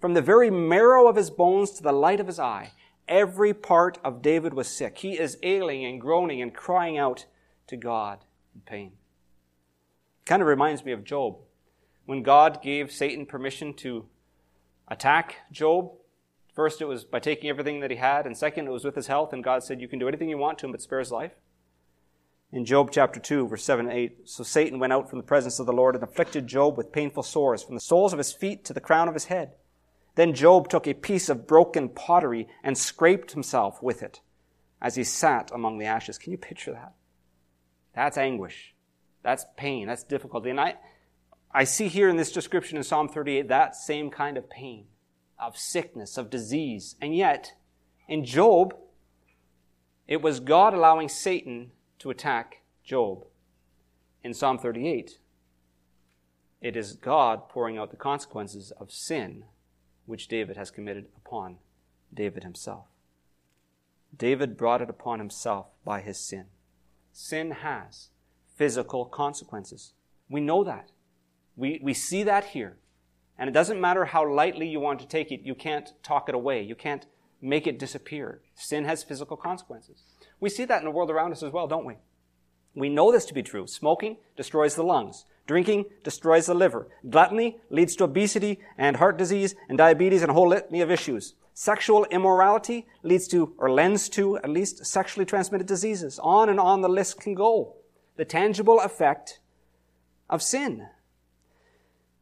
From 0.00 0.14
the 0.14 0.22
very 0.22 0.50
marrow 0.50 1.08
of 1.08 1.16
his 1.16 1.30
bones 1.30 1.72
to 1.72 1.82
the 1.82 1.92
light 1.92 2.20
of 2.20 2.26
his 2.26 2.38
eye, 2.38 2.72
every 3.08 3.52
part 3.52 3.98
of 4.04 4.22
David 4.22 4.54
was 4.54 4.68
sick. 4.68 4.98
He 4.98 5.18
is 5.18 5.38
ailing 5.42 5.84
and 5.84 6.00
groaning 6.00 6.40
and 6.40 6.54
crying 6.54 6.98
out 6.98 7.26
to 7.66 7.76
God 7.76 8.20
in 8.54 8.60
pain. 8.60 8.92
It 10.22 10.26
Kind 10.26 10.42
of 10.42 10.48
reminds 10.48 10.84
me 10.84 10.92
of 10.92 11.04
Job 11.04 11.38
when 12.06 12.22
God 12.22 12.62
gave 12.62 12.92
Satan 12.92 13.26
permission 13.26 13.74
to 13.74 14.06
attack 14.88 15.36
Job. 15.50 15.92
First, 16.54 16.80
it 16.80 16.86
was 16.86 17.04
by 17.04 17.18
taking 17.18 17.50
everything 17.50 17.80
that 17.80 17.90
he 17.90 17.96
had, 17.96 18.26
and 18.26 18.36
second, 18.36 18.66
it 18.66 18.70
was 18.70 18.84
with 18.84 18.94
his 18.94 19.08
health, 19.08 19.32
and 19.32 19.42
God 19.42 19.64
said, 19.64 19.80
You 19.80 19.88
can 19.88 19.98
do 19.98 20.08
anything 20.08 20.28
you 20.28 20.38
want 20.38 20.58
to 20.58 20.66
him, 20.66 20.72
but 20.72 20.82
spare 20.82 21.00
his 21.00 21.10
life. 21.10 21.32
In 22.52 22.64
Job 22.64 22.90
chapter 22.92 23.18
2, 23.18 23.48
verse 23.48 23.64
7 23.64 23.86
and 23.86 23.98
8, 23.98 24.28
so 24.28 24.44
Satan 24.44 24.78
went 24.78 24.92
out 24.92 25.10
from 25.10 25.18
the 25.18 25.24
presence 25.24 25.58
of 25.58 25.66
the 25.66 25.72
Lord 25.72 25.96
and 25.96 26.04
afflicted 26.04 26.46
Job 26.46 26.76
with 26.76 26.92
painful 26.92 27.24
sores, 27.24 27.64
from 27.64 27.74
the 27.74 27.80
soles 27.80 28.12
of 28.12 28.18
his 28.18 28.32
feet 28.32 28.64
to 28.66 28.72
the 28.72 28.80
crown 28.80 29.08
of 29.08 29.14
his 29.14 29.24
head. 29.24 29.54
Then 30.14 30.34
Job 30.34 30.68
took 30.68 30.86
a 30.86 30.94
piece 30.94 31.28
of 31.28 31.48
broken 31.48 31.88
pottery 31.88 32.46
and 32.62 32.78
scraped 32.78 33.32
himself 33.32 33.82
with 33.82 34.02
it 34.02 34.20
as 34.80 34.94
he 34.94 35.02
sat 35.02 35.50
among 35.52 35.78
the 35.78 35.86
ashes. 35.86 36.18
Can 36.18 36.30
you 36.30 36.38
picture 36.38 36.72
that? 36.72 36.92
That's 37.94 38.18
anguish. 38.18 38.74
That's 39.22 39.46
pain. 39.56 39.88
That's 39.88 40.04
difficulty. 40.04 40.50
And 40.50 40.60
I, 40.60 40.76
I 41.56 41.62
see 41.62 41.86
here 41.86 42.08
in 42.08 42.16
this 42.16 42.32
description 42.32 42.76
in 42.76 42.82
Psalm 42.82 43.08
38 43.08 43.46
that 43.46 43.76
same 43.76 44.10
kind 44.10 44.36
of 44.36 44.50
pain, 44.50 44.86
of 45.38 45.56
sickness, 45.56 46.18
of 46.18 46.28
disease. 46.28 46.96
And 47.00 47.16
yet, 47.16 47.52
in 48.08 48.24
Job, 48.24 48.74
it 50.08 50.20
was 50.20 50.40
God 50.40 50.74
allowing 50.74 51.08
Satan 51.08 51.70
to 52.00 52.10
attack 52.10 52.62
Job. 52.82 53.26
In 54.24 54.34
Psalm 54.34 54.58
38, 54.58 55.18
it 56.60 56.76
is 56.76 56.94
God 56.94 57.48
pouring 57.48 57.78
out 57.78 57.92
the 57.92 57.96
consequences 57.96 58.72
of 58.72 58.90
sin 58.90 59.44
which 60.06 60.28
David 60.28 60.56
has 60.56 60.72
committed 60.72 61.06
upon 61.16 61.58
David 62.12 62.42
himself. 62.42 62.86
David 64.16 64.56
brought 64.56 64.82
it 64.82 64.90
upon 64.90 65.20
himself 65.20 65.66
by 65.84 66.00
his 66.00 66.18
sin. 66.18 66.46
Sin 67.12 67.52
has 67.52 68.08
physical 68.56 69.04
consequences. 69.04 69.92
We 70.28 70.40
know 70.40 70.64
that. 70.64 70.90
We, 71.56 71.80
we 71.82 71.94
see 71.94 72.22
that 72.24 72.44
here. 72.44 72.76
And 73.38 73.48
it 73.48 73.52
doesn't 73.52 73.80
matter 73.80 74.04
how 74.04 74.28
lightly 74.30 74.68
you 74.68 74.80
want 74.80 75.00
to 75.00 75.08
take 75.08 75.32
it, 75.32 75.40
you 75.42 75.54
can't 75.54 75.92
talk 76.02 76.28
it 76.28 76.34
away. 76.34 76.62
You 76.62 76.74
can't 76.74 77.06
make 77.40 77.66
it 77.66 77.78
disappear. 77.78 78.40
Sin 78.54 78.84
has 78.84 79.02
physical 79.02 79.36
consequences. 79.36 80.02
We 80.40 80.48
see 80.48 80.64
that 80.64 80.78
in 80.78 80.84
the 80.84 80.90
world 80.90 81.10
around 81.10 81.32
us 81.32 81.42
as 81.42 81.52
well, 81.52 81.66
don't 81.66 81.84
we? 81.84 81.96
We 82.74 82.88
know 82.88 83.12
this 83.12 83.24
to 83.26 83.34
be 83.34 83.42
true. 83.42 83.66
Smoking 83.66 84.16
destroys 84.36 84.74
the 84.74 84.82
lungs. 84.82 85.26
Drinking 85.46 85.84
destroys 86.02 86.46
the 86.46 86.54
liver. 86.54 86.88
Gluttony 87.08 87.58
leads 87.70 87.94
to 87.96 88.04
obesity 88.04 88.60
and 88.78 88.96
heart 88.96 89.16
disease 89.16 89.54
and 89.68 89.76
diabetes 89.76 90.22
and 90.22 90.30
a 90.30 90.34
whole 90.34 90.48
litany 90.48 90.80
of 90.80 90.90
issues. 90.90 91.34
Sexual 91.52 92.06
immorality 92.06 92.86
leads 93.02 93.28
to, 93.28 93.54
or 93.58 93.70
lends 93.70 94.08
to, 94.08 94.38
at 94.38 94.50
least 94.50 94.84
sexually 94.84 95.24
transmitted 95.24 95.68
diseases. 95.68 96.18
On 96.20 96.48
and 96.48 96.58
on 96.58 96.80
the 96.80 96.88
list 96.88 97.20
can 97.20 97.34
go. 97.34 97.76
The 98.16 98.24
tangible 98.24 98.80
effect 98.80 99.38
of 100.28 100.42
sin. 100.42 100.88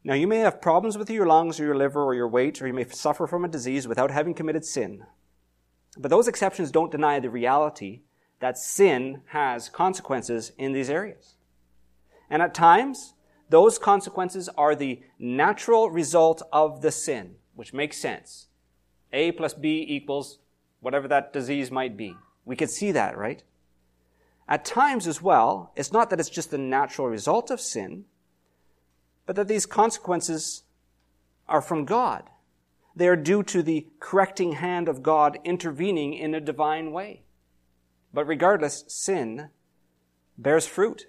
Now, 0.05 0.15
you 0.15 0.27
may 0.27 0.38
have 0.38 0.61
problems 0.61 0.99
with 0.99 1.11
your 1.11 1.27
lungs 1.27 1.61
or 1.61 1.65
your 1.65 1.77
liver 1.77 2.03
or 2.03 2.15
your 2.15 2.29
weight, 2.29 2.61
or 2.61 2.67
you 2.67 2.73
may 2.73 2.85
suffer 2.88 3.27
from 3.27 3.45
a 3.45 3.49
disease 3.49 3.87
without 3.87 4.11
having 4.11 4.35
committed 4.35 4.65
sin. 4.65 5.05
But 5.97 6.11
those 6.11 6.27
exceptions 6.27 6.71
don't 6.71 6.91
deny 6.91 7.21
the 7.21 7.31
reality 7.31 8.01
that 8.41 8.59
sin 8.59 9.23
has 9.27 9.69
consequences 9.69 10.53
in 10.59 10.73
these 10.73 10.91
areas. 10.91 11.35
And 12.29 12.43
at 12.43 12.55
times, 12.55 13.15
those 13.49 13.79
consequences 13.79 14.49
are 14.57 14.75
the 14.75 15.03
natural 15.19 15.91
result 15.91 16.43
of 16.53 16.83
the 16.83 16.91
sin, 16.91 17.37
which 17.55 17.73
makes 17.73 17.99
sense. 17.99 18.49
A 19.12 19.31
plus 19.33 19.55
B 19.55 19.85
equals 19.88 20.38
whatever 20.81 21.07
that 21.09 21.33
disease 21.33 21.71
might 21.71 21.97
be. 21.97 22.17
We 22.45 22.57
could 22.57 22.71
see 22.71 22.91
that, 22.93 23.17
right? 23.17 23.45
At 24.49 24.65
times 24.65 25.07
as 25.07 25.23
well, 25.23 25.73
it's 25.77 25.93
not 25.93 26.11
that 26.11 26.19
it's 26.19 26.31
just 26.31 26.51
the 26.51 26.59
natural 26.59 27.07
result 27.07 27.51
of 27.51 27.61
sin, 27.61 28.07
but 29.26 29.37
that 29.37 29.48
these 29.48 29.66
consequences 29.66 30.64
are 31.48 31.62
from 31.62 31.85
God. 31.85 32.30
They 32.94 33.08
are 33.08 33.16
due 33.16 33.42
to 33.44 33.62
the 33.62 33.87
correcting 34.00 34.52
hand 34.52 34.88
of 34.88 35.02
God 35.02 35.38
intervening 35.44 36.14
in 36.14 36.35
a 36.35 36.40
divine 36.40 36.92
way. 36.92 37.22
But 38.12 38.26
regardless, 38.26 38.85
sin 38.88 39.48
bears 40.37 40.66
fruit. 40.66 41.06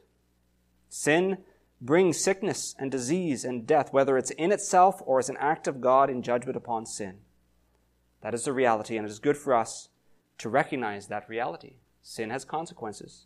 Sin 0.90 1.40
brings 1.82 2.24
sickness 2.24 2.76
and 2.80 2.90
disease 2.90 3.44
and 3.44 3.68
death, 3.68 3.92
whether 3.92 4.18
it's 4.18 4.32
in 4.32 4.52
itself 4.52 5.02
or 5.06 5.20
as 5.20 5.30
an 5.30 5.38
act 5.38 5.68
of 5.68 5.82
God 5.82 6.10
in 6.10 6.22
judgment 6.22 6.56
upon 6.56 6.86
sin. 6.86 7.18
That 8.22 8.34
is 8.34 8.46
the 8.46 8.54
reality, 8.54 8.96
and 8.96 9.06
it 9.06 9.12
is 9.12 9.20
good 9.20 9.36
for 9.36 9.54
us 9.54 9.90
to 10.38 10.48
recognize 10.48 11.08
that 11.08 11.28
reality. 11.28 11.76
Sin 12.02 12.30
has 12.30 12.46
consequences. 12.46 13.26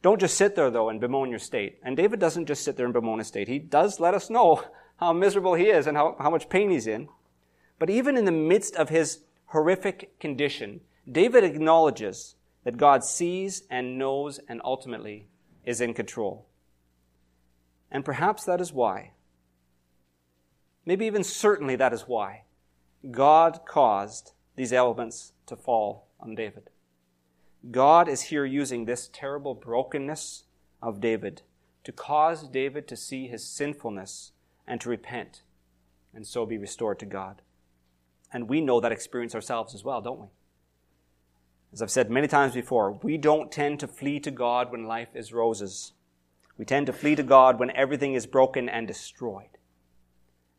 Don't 0.00 0.20
just 0.20 0.36
sit 0.36 0.54
there, 0.54 0.70
though, 0.70 0.88
and 0.88 1.00
bemoan 1.00 1.30
your 1.30 1.38
state. 1.38 1.78
And 1.82 1.96
David 1.96 2.20
doesn't 2.20 2.46
just 2.46 2.64
sit 2.64 2.76
there 2.76 2.86
and 2.86 2.92
bemoan 2.92 3.18
his 3.18 3.28
state. 3.28 3.48
He 3.48 3.58
does 3.58 3.98
let 3.98 4.14
us 4.14 4.30
know 4.30 4.64
how 4.96 5.12
miserable 5.12 5.54
he 5.54 5.64
is 5.64 5.86
and 5.86 5.96
how, 5.96 6.16
how 6.18 6.30
much 6.30 6.48
pain 6.48 6.70
he's 6.70 6.86
in. 6.86 7.08
But 7.78 7.90
even 7.90 8.16
in 8.16 8.24
the 8.24 8.32
midst 8.32 8.74
of 8.76 8.88
his 8.88 9.20
horrific 9.46 10.18
condition, 10.18 10.80
David 11.10 11.44
acknowledges 11.44 12.36
that 12.64 12.76
God 12.76 13.04
sees 13.04 13.62
and 13.70 13.98
knows 13.98 14.40
and 14.48 14.60
ultimately 14.64 15.26
is 15.64 15.80
in 15.80 15.94
control. 15.94 16.46
And 17.90 18.04
perhaps 18.04 18.44
that 18.44 18.60
is 18.60 18.72
why, 18.72 19.12
maybe 20.84 21.06
even 21.06 21.24
certainly 21.24 21.76
that 21.76 21.92
is 21.92 22.02
why, 22.02 22.42
God 23.10 23.60
caused 23.66 24.32
these 24.56 24.72
elements 24.72 25.32
to 25.46 25.56
fall 25.56 26.08
on 26.20 26.34
David. 26.34 26.70
God 27.70 28.08
is 28.08 28.22
here 28.22 28.44
using 28.44 28.84
this 28.84 29.10
terrible 29.12 29.54
brokenness 29.54 30.44
of 30.80 31.00
David 31.00 31.42
to 31.84 31.92
cause 31.92 32.48
David 32.48 32.86
to 32.88 32.96
see 32.96 33.26
his 33.26 33.44
sinfulness 33.44 34.32
and 34.66 34.80
to 34.80 34.88
repent 34.88 35.42
and 36.14 36.26
so 36.26 36.46
be 36.46 36.58
restored 36.58 36.98
to 37.00 37.06
God. 37.06 37.42
And 38.32 38.48
we 38.48 38.60
know 38.60 38.80
that 38.80 38.92
experience 38.92 39.34
ourselves 39.34 39.74
as 39.74 39.84
well, 39.84 40.00
don't 40.00 40.20
we? 40.20 40.26
As 41.72 41.82
I've 41.82 41.90
said 41.90 42.10
many 42.10 42.28
times 42.28 42.54
before, 42.54 42.92
we 42.92 43.18
don't 43.18 43.52
tend 43.52 43.80
to 43.80 43.88
flee 43.88 44.20
to 44.20 44.30
God 44.30 44.70
when 44.70 44.86
life 44.86 45.14
is 45.14 45.32
roses. 45.32 45.92
We 46.56 46.64
tend 46.64 46.86
to 46.86 46.92
flee 46.92 47.14
to 47.16 47.22
God 47.22 47.58
when 47.58 47.70
everything 47.72 48.14
is 48.14 48.26
broken 48.26 48.68
and 48.68 48.86
destroyed. 48.86 49.58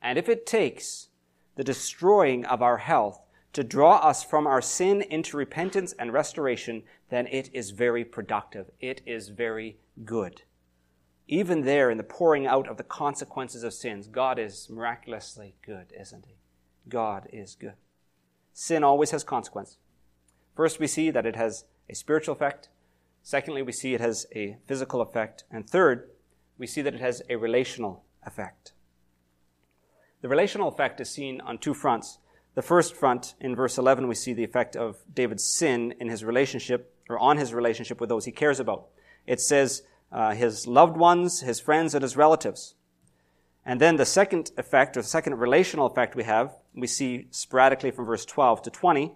And 0.01 0.17
if 0.17 0.29
it 0.29 0.45
takes 0.45 1.09
the 1.55 1.63
destroying 1.63 2.45
of 2.45 2.61
our 2.61 2.77
health 2.77 3.19
to 3.53 3.63
draw 3.63 3.97
us 3.97 4.23
from 4.23 4.45
our 4.45 4.61
sin 4.61 5.01
into 5.01 5.37
repentance 5.37 5.93
and 5.97 6.13
restoration, 6.13 6.83
then 7.09 7.27
it 7.27 7.49
is 7.53 7.71
very 7.71 8.05
productive. 8.05 8.69
It 8.79 9.01
is 9.05 9.29
very 9.29 9.77
good. 10.05 10.43
Even 11.27 11.61
there, 11.61 11.89
in 11.89 11.97
the 11.97 12.03
pouring 12.03 12.47
out 12.47 12.67
of 12.67 12.77
the 12.77 12.83
consequences 12.83 13.63
of 13.63 13.73
sins, 13.73 14.07
God 14.07 14.39
is 14.39 14.69
miraculously 14.69 15.55
good, 15.63 15.93
isn't 15.99 16.25
He? 16.25 16.35
God 16.87 17.27
is 17.31 17.55
good. 17.55 17.75
Sin 18.53 18.83
always 18.83 19.11
has 19.11 19.23
consequence. 19.23 19.77
First, 20.55 20.79
we 20.79 20.87
see 20.87 21.11
that 21.11 21.25
it 21.25 21.35
has 21.35 21.65
a 21.89 21.95
spiritual 21.95 22.35
effect. 22.35 22.69
Secondly, 23.21 23.61
we 23.61 23.71
see 23.71 23.93
it 23.93 24.01
has 24.01 24.25
a 24.35 24.57
physical 24.67 25.01
effect. 25.01 25.43
And 25.51 25.69
third, 25.69 26.09
we 26.57 26.67
see 26.67 26.81
that 26.81 26.95
it 26.95 26.99
has 26.99 27.21
a 27.29 27.35
relational 27.35 28.03
effect. 28.25 28.73
The 30.21 30.27
relational 30.27 30.67
effect 30.67 30.99
is 30.99 31.09
seen 31.09 31.41
on 31.41 31.57
two 31.57 31.73
fronts. 31.73 32.17
The 32.59 32.63
first 32.63 32.93
front, 32.93 33.35
in 33.39 33.55
verse 33.55 33.77
11, 33.77 34.09
we 34.09 34.15
see 34.15 34.33
the 34.33 34.43
effect 34.43 34.75
of 34.75 34.97
David's 35.13 35.45
sin 35.45 35.93
in 35.97 36.09
his 36.09 36.25
relationship, 36.25 36.93
or 37.07 37.17
on 37.17 37.37
his 37.37 37.53
relationship 37.53 38.01
with 38.01 38.09
those 38.09 38.25
he 38.25 38.33
cares 38.33 38.59
about. 38.59 38.89
It 39.25 39.39
says, 39.39 39.83
uh, 40.11 40.33
his 40.33 40.67
loved 40.67 40.97
ones, 40.97 41.39
his 41.39 41.61
friends, 41.61 41.95
and 41.95 42.01
his 42.01 42.17
relatives. 42.17 42.75
And 43.65 43.79
then 43.79 43.95
the 43.95 44.05
second 44.05 44.51
effect, 44.57 44.97
or 44.97 45.01
the 45.03 45.07
second 45.07 45.39
relational 45.39 45.85
effect 45.85 46.17
we 46.17 46.25
have, 46.25 46.51
we 46.75 46.85
see 46.85 47.27
sporadically 47.31 47.91
from 47.91 48.03
verse 48.03 48.25
12 48.25 48.63
to 48.63 48.69
20. 48.69 49.13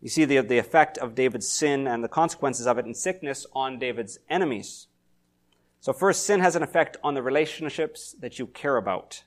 You 0.00 0.08
see 0.08 0.24
the, 0.24 0.40
the 0.42 0.58
effect 0.58 0.96
of 0.96 1.16
David's 1.16 1.50
sin 1.50 1.88
and 1.88 2.04
the 2.04 2.08
consequences 2.08 2.68
of 2.68 2.78
it 2.78 2.86
in 2.86 2.94
sickness 2.94 3.46
on 3.52 3.80
David's 3.80 4.20
enemies. 4.30 4.86
So 5.80 5.92
first, 5.92 6.24
sin 6.24 6.38
has 6.38 6.54
an 6.54 6.62
effect 6.62 6.98
on 7.02 7.14
the 7.14 7.22
relationships 7.22 8.14
that 8.20 8.38
you 8.38 8.46
care 8.46 8.76
about. 8.76 9.24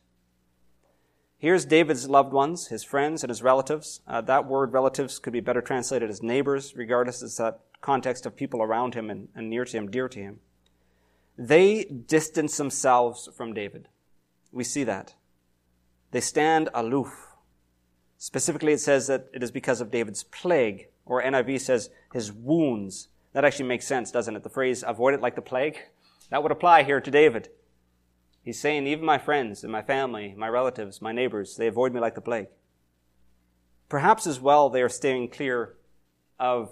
Here's 1.39 1.63
David's 1.63 2.09
loved 2.09 2.33
ones, 2.33 2.67
his 2.67 2.83
friends, 2.83 3.23
and 3.23 3.29
his 3.29 3.41
relatives. 3.41 4.01
Uh, 4.05 4.19
that 4.19 4.45
word 4.45 4.73
relatives 4.73 5.19
could 5.19 5.31
be 5.31 5.39
better 5.39 5.61
translated 5.61 6.09
as 6.09 6.21
neighbors, 6.21 6.75
regardless 6.75 7.21
of 7.21 7.33
that 7.37 7.61
context 7.79 8.25
of 8.25 8.35
people 8.35 8.61
around 8.61 8.93
him 8.93 9.09
and, 9.09 9.29
and 9.33 9.49
near 9.49 9.63
to 9.63 9.77
him, 9.77 9.89
dear 9.89 10.09
to 10.09 10.19
him. 10.19 10.41
They 11.37 11.85
distance 11.85 12.57
themselves 12.57 13.29
from 13.37 13.53
David. 13.53 13.87
We 14.51 14.65
see 14.65 14.83
that. 14.83 15.15
They 16.11 16.19
stand 16.19 16.67
aloof. 16.73 17.27
Specifically, 18.17 18.73
it 18.73 18.81
says 18.81 19.07
that 19.07 19.27
it 19.33 19.41
is 19.41 19.49
because 19.49 19.79
of 19.79 19.91
David's 19.91 20.23
plague, 20.23 20.87
or 21.05 21.23
NIV 21.23 21.61
says 21.61 21.89
his 22.11 22.33
wounds. 22.33 23.07
That 23.31 23.45
actually 23.45 23.69
makes 23.69 23.87
sense, 23.87 24.11
doesn't 24.11 24.35
it? 24.35 24.43
The 24.43 24.49
phrase, 24.49 24.83
avoid 24.85 25.13
it 25.13 25.21
like 25.21 25.35
the 25.35 25.41
plague. 25.41 25.77
That 26.31 26.43
would 26.43 26.51
apply 26.51 26.83
here 26.83 26.99
to 26.99 27.09
David. 27.09 27.47
He's 28.43 28.59
saying, 28.59 28.87
even 28.87 29.05
my 29.05 29.17
friends 29.17 29.63
and 29.63 29.71
my 29.71 29.81
family, 29.81 30.33
my 30.37 30.47
relatives, 30.47 31.01
my 31.01 31.11
neighbors, 31.11 31.55
they 31.57 31.67
avoid 31.67 31.93
me 31.93 31.99
like 31.99 32.15
the 32.15 32.21
plague. 32.21 32.47
Perhaps 33.89 34.25
as 34.27 34.39
well, 34.39 34.69
they 34.69 34.81
are 34.81 34.89
staying 34.89 35.29
clear 35.29 35.75
of 36.39 36.71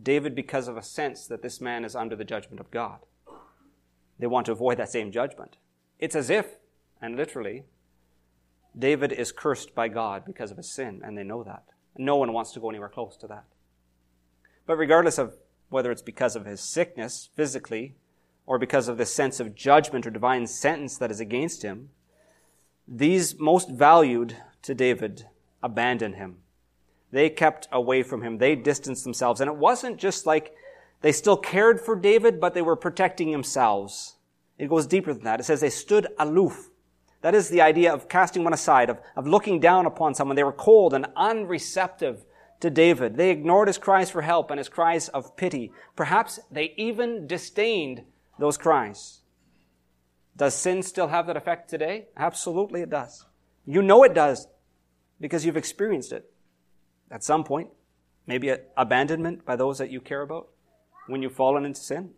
David 0.00 0.34
because 0.34 0.68
of 0.68 0.76
a 0.76 0.82
sense 0.82 1.26
that 1.26 1.42
this 1.42 1.60
man 1.60 1.84
is 1.84 1.96
under 1.96 2.16
the 2.16 2.24
judgment 2.24 2.60
of 2.60 2.70
God. 2.70 3.00
They 4.18 4.26
want 4.26 4.46
to 4.46 4.52
avoid 4.52 4.78
that 4.78 4.90
same 4.90 5.10
judgment. 5.10 5.56
It's 5.98 6.16
as 6.16 6.30
if, 6.30 6.58
and 7.00 7.16
literally, 7.16 7.64
David 8.78 9.12
is 9.12 9.32
cursed 9.32 9.74
by 9.74 9.88
God 9.88 10.24
because 10.26 10.50
of 10.50 10.58
his 10.58 10.70
sin, 10.70 11.00
and 11.02 11.16
they 11.16 11.24
know 11.24 11.42
that. 11.42 11.64
No 11.96 12.16
one 12.16 12.32
wants 12.32 12.52
to 12.52 12.60
go 12.60 12.68
anywhere 12.68 12.88
close 12.90 13.16
to 13.18 13.26
that. 13.28 13.44
But 14.66 14.76
regardless 14.76 15.18
of 15.18 15.36
whether 15.68 15.90
it's 15.90 16.02
because 16.02 16.36
of 16.36 16.44
his 16.44 16.60
sickness 16.60 17.30
physically 17.34 17.96
or 18.46 18.58
because 18.58 18.88
of 18.88 18.96
the 18.96 19.06
sense 19.06 19.40
of 19.40 19.54
judgment 19.54 20.06
or 20.06 20.10
divine 20.10 20.46
sentence 20.46 20.96
that 20.98 21.10
is 21.10 21.20
against 21.20 21.62
him, 21.62 21.90
these 22.86 23.38
most 23.38 23.70
valued 23.70 24.36
to 24.62 24.74
David 24.74 25.26
abandon 25.62 26.14
him. 26.14 26.38
They 27.10 27.30
kept 27.30 27.68
away 27.72 28.02
from 28.02 28.22
him. 28.22 28.38
They 28.38 28.54
distanced 28.54 29.04
themselves. 29.04 29.40
And 29.40 29.48
it 29.48 29.56
wasn't 29.56 29.98
just 29.98 30.26
like 30.26 30.54
they 31.00 31.12
still 31.12 31.36
cared 31.36 31.80
for 31.80 31.96
David, 31.96 32.40
but 32.40 32.54
they 32.54 32.62
were 32.62 32.76
protecting 32.76 33.32
themselves. 33.32 34.16
It 34.58 34.68
goes 34.68 34.86
deeper 34.86 35.12
than 35.12 35.24
that. 35.24 35.40
It 35.40 35.44
says 35.44 35.60
they 35.60 35.70
stood 35.70 36.06
aloof. 36.18 36.70
That 37.22 37.34
is 37.34 37.48
the 37.48 37.60
idea 37.60 37.92
of 37.92 38.08
casting 38.08 38.44
one 38.44 38.52
aside, 38.52 38.88
of, 38.88 38.98
of 39.16 39.26
looking 39.26 39.60
down 39.60 39.86
upon 39.86 40.14
someone. 40.14 40.36
They 40.36 40.44
were 40.44 40.52
cold 40.52 40.94
and 40.94 41.06
unreceptive 41.16 42.24
to 42.60 42.70
David. 42.70 43.16
They 43.16 43.30
ignored 43.30 43.68
his 43.68 43.78
cries 43.78 44.10
for 44.10 44.22
help 44.22 44.50
and 44.50 44.58
his 44.58 44.68
cries 44.68 45.08
of 45.08 45.36
pity. 45.36 45.72
Perhaps 45.94 46.40
they 46.50 46.74
even 46.76 47.26
disdained 47.26 48.02
those 48.38 48.58
cries. 48.58 49.20
Does 50.36 50.54
sin 50.54 50.82
still 50.82 51.08
have 51.08 51.26
that 51.26 51.36
effect 51.36 51.70
today? 51.70 52.06
Absolutely 52.16 52.82
it 52.82 52.90
does. 52.90 53.24
You 53.64 53.82
know 53.82 54.02
it 54.04 54.14
does 54.14 54.46
because 55.20 55.44
you've 55.44 55.56
experienced 55.56 56.12
it 56.12 56.30
at 57.10 57.24
some 57.24 57.44
point. 57.44 57.70
Maybe 58.26 58.52
abandonment 58.76 59.44
by 59.44 59.56
those 59.56 59.78
that 59.78 59.90
you 59.90 60.00
care 60.00 60.22
about 60.22 60.48
when 61.06 61.22
you've 61.22 61.34
fallen 61.34 61.64
into 61.64 61.80
sin. 61.80 62.10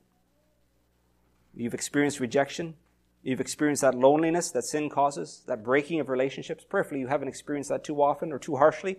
You've 1.54 1.74
experienced 1.74 2.18
rejection. 2.18 2.74
You've 3.22 3.40
experienced 3.40 3.82
that 3.82 3.94
loneliness 3.94 4.50
that 4.52 4.64
sin 4.64 4.88
causes, 4.88 5.42
that 5.46 5.62
breaking 5.62 6.00
of 6.00 6.08
relationships. 6.08 6.64
Prayerfully, 6.64 7.00
you 7.00 7.08
haven't 7.08 7.28
experienced 7.28 7.68
that 7.70 7.84
too 7.84 8.00
often 8.00 8.32
or 8.32 8.38
too 8.38 8.56
harshly. 8.56 8.98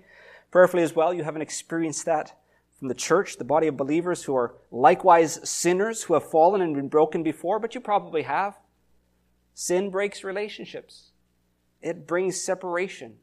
Prayerfully 0.52 0.84
as 0.84 0.96
well, 0.96 1.14
you 1.14 1.24
haven't 1.24 1.42
experienced 1.42 2.06
that 2.06 2.38
from 2.80 2.88
the 2.88 2.96
church, 2.96 3.38
the 3.38 3.44
body 3.44 3.68
of 3.68 3.76
believers 3.76 4.24
who 4.24 4.36
are 4.36 4.56
likewise 4.72 5.40
sinners 5.48 6.04
who 6.04 6.14
have 6.14 6.30
fallen 6.30 6.62
and 6.62 6.76
been 6.76 6.88
broken 6.88 7.22
before, 7.24 7.60
but 7.60 7.76
you 7.76 7.82
probably 7.82 8.24
have. 8.24 8.58
Sin 9.54 9.92
breaks 9.92 10.24
relationships. 10.24 11.12
It 11.82 12.08
brings 12.08 12.42
separation. 12.42 13.18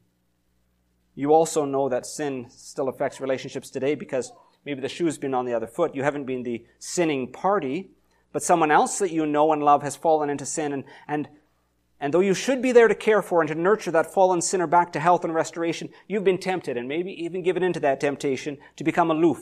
You 1.15 1.33
also 1.33 1.65
know 1.65 1.89
that 1.89 2.05
sin 2.05 2.45
still 2.49 2.87
affects 2.87 3.19
relationships 3.19 3.71
today 3.71 3.95
because 3.95 4.31
maybe 4.63 4.79
the 4.79 4.87
shoe's 4.87 5.17
been 5.17 5.33
on 5.33 5.45
the 5.45 5.55
other 5.55 5.65
foot. 5.65 5.95
You 5.95 6.03
haven't 6.03 6.25
been 6.25 6.43
the 6.43 6.63
sinning 6.77 7.31
party, 7.31 7.89
but 8.31 8.43
someone 8.43 8.69
else 8.69 8.99
that 8.99 9.11
you 9.11 9.25
know 9.25 9.51
and 9.51 9.63
love 9.63 9.81
has 9.81 9.95
fallen 9.95 10.29
into 10.29 10.45
sin 10.45 10.71
and, 10.71 10.83
and 11.07 11.27
and 11.99 12.13
though 12.13 12.19
you 12.19 12.33
should 12.33 12.61
be 12.61 12.71
there 12.71 12.87
to 12.87 12.95
care 12.95 13.21
for 13.21 13.41
and 13.41 13.47
to 13.47 13.55
nurture 13.55 13.91
that 13.91 14.13
fallen 14.13 14.41
sinner 14.41 14.67
back 14.67 14.93
to 14.93 14.99
health 14.99 15.23
and 15.23 15.33
restoration, 15.33 15.89
you've 16.07 16.23
been 16.23 16.37
tempted 16.37 16.77
and 16.77 16.87
maybe 16.87 17.11
even 17.23 17.41
given 17.41 17.63
into 17.63 17.79
that 17.79 17.99
temptation 17.99 18.57
to 18.75 18.83
become 18.83 19.09
aloof. 19.09 19.39